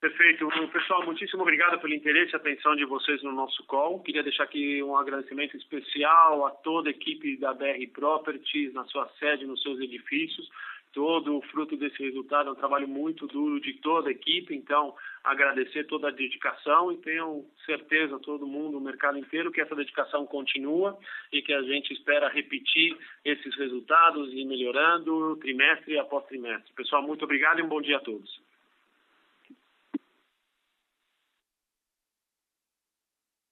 [0.00, 0.48] Perfeito.
[0.72, 4.00] Pessoal, muitíssimo obrigado pelo interesse e atenção de vocês no nosso call.
[4.00, 9.08] Queria deixar aqui um agradecimento especial a toda a equipe da BR Properties, na sua
[9.18, 10.48] sede, nos seus edifícios,
[10.92, 14.94] todo o fruto desse resultado é um trabalho muito duro de toda a equipe, então
[15.22, 20.26] agradecer toda a dedicação e tenham certeza todo mundo, o mercado inteiro, que essa dedicação
[20.26, 20.98] continua
[21.32, 26.72] e que a gente espera repetir esses resultados e melhorando trimestre após trimestre.
[26.74, 28.40] Pessoal, muito obrigado e um bom dia a todos.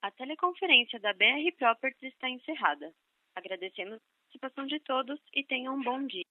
[0.01, 2.93] A teleconferência da BR Properties está encerrada.
[3.35, 6.28] Agradecemos a participação de todos e tenham um bom dia.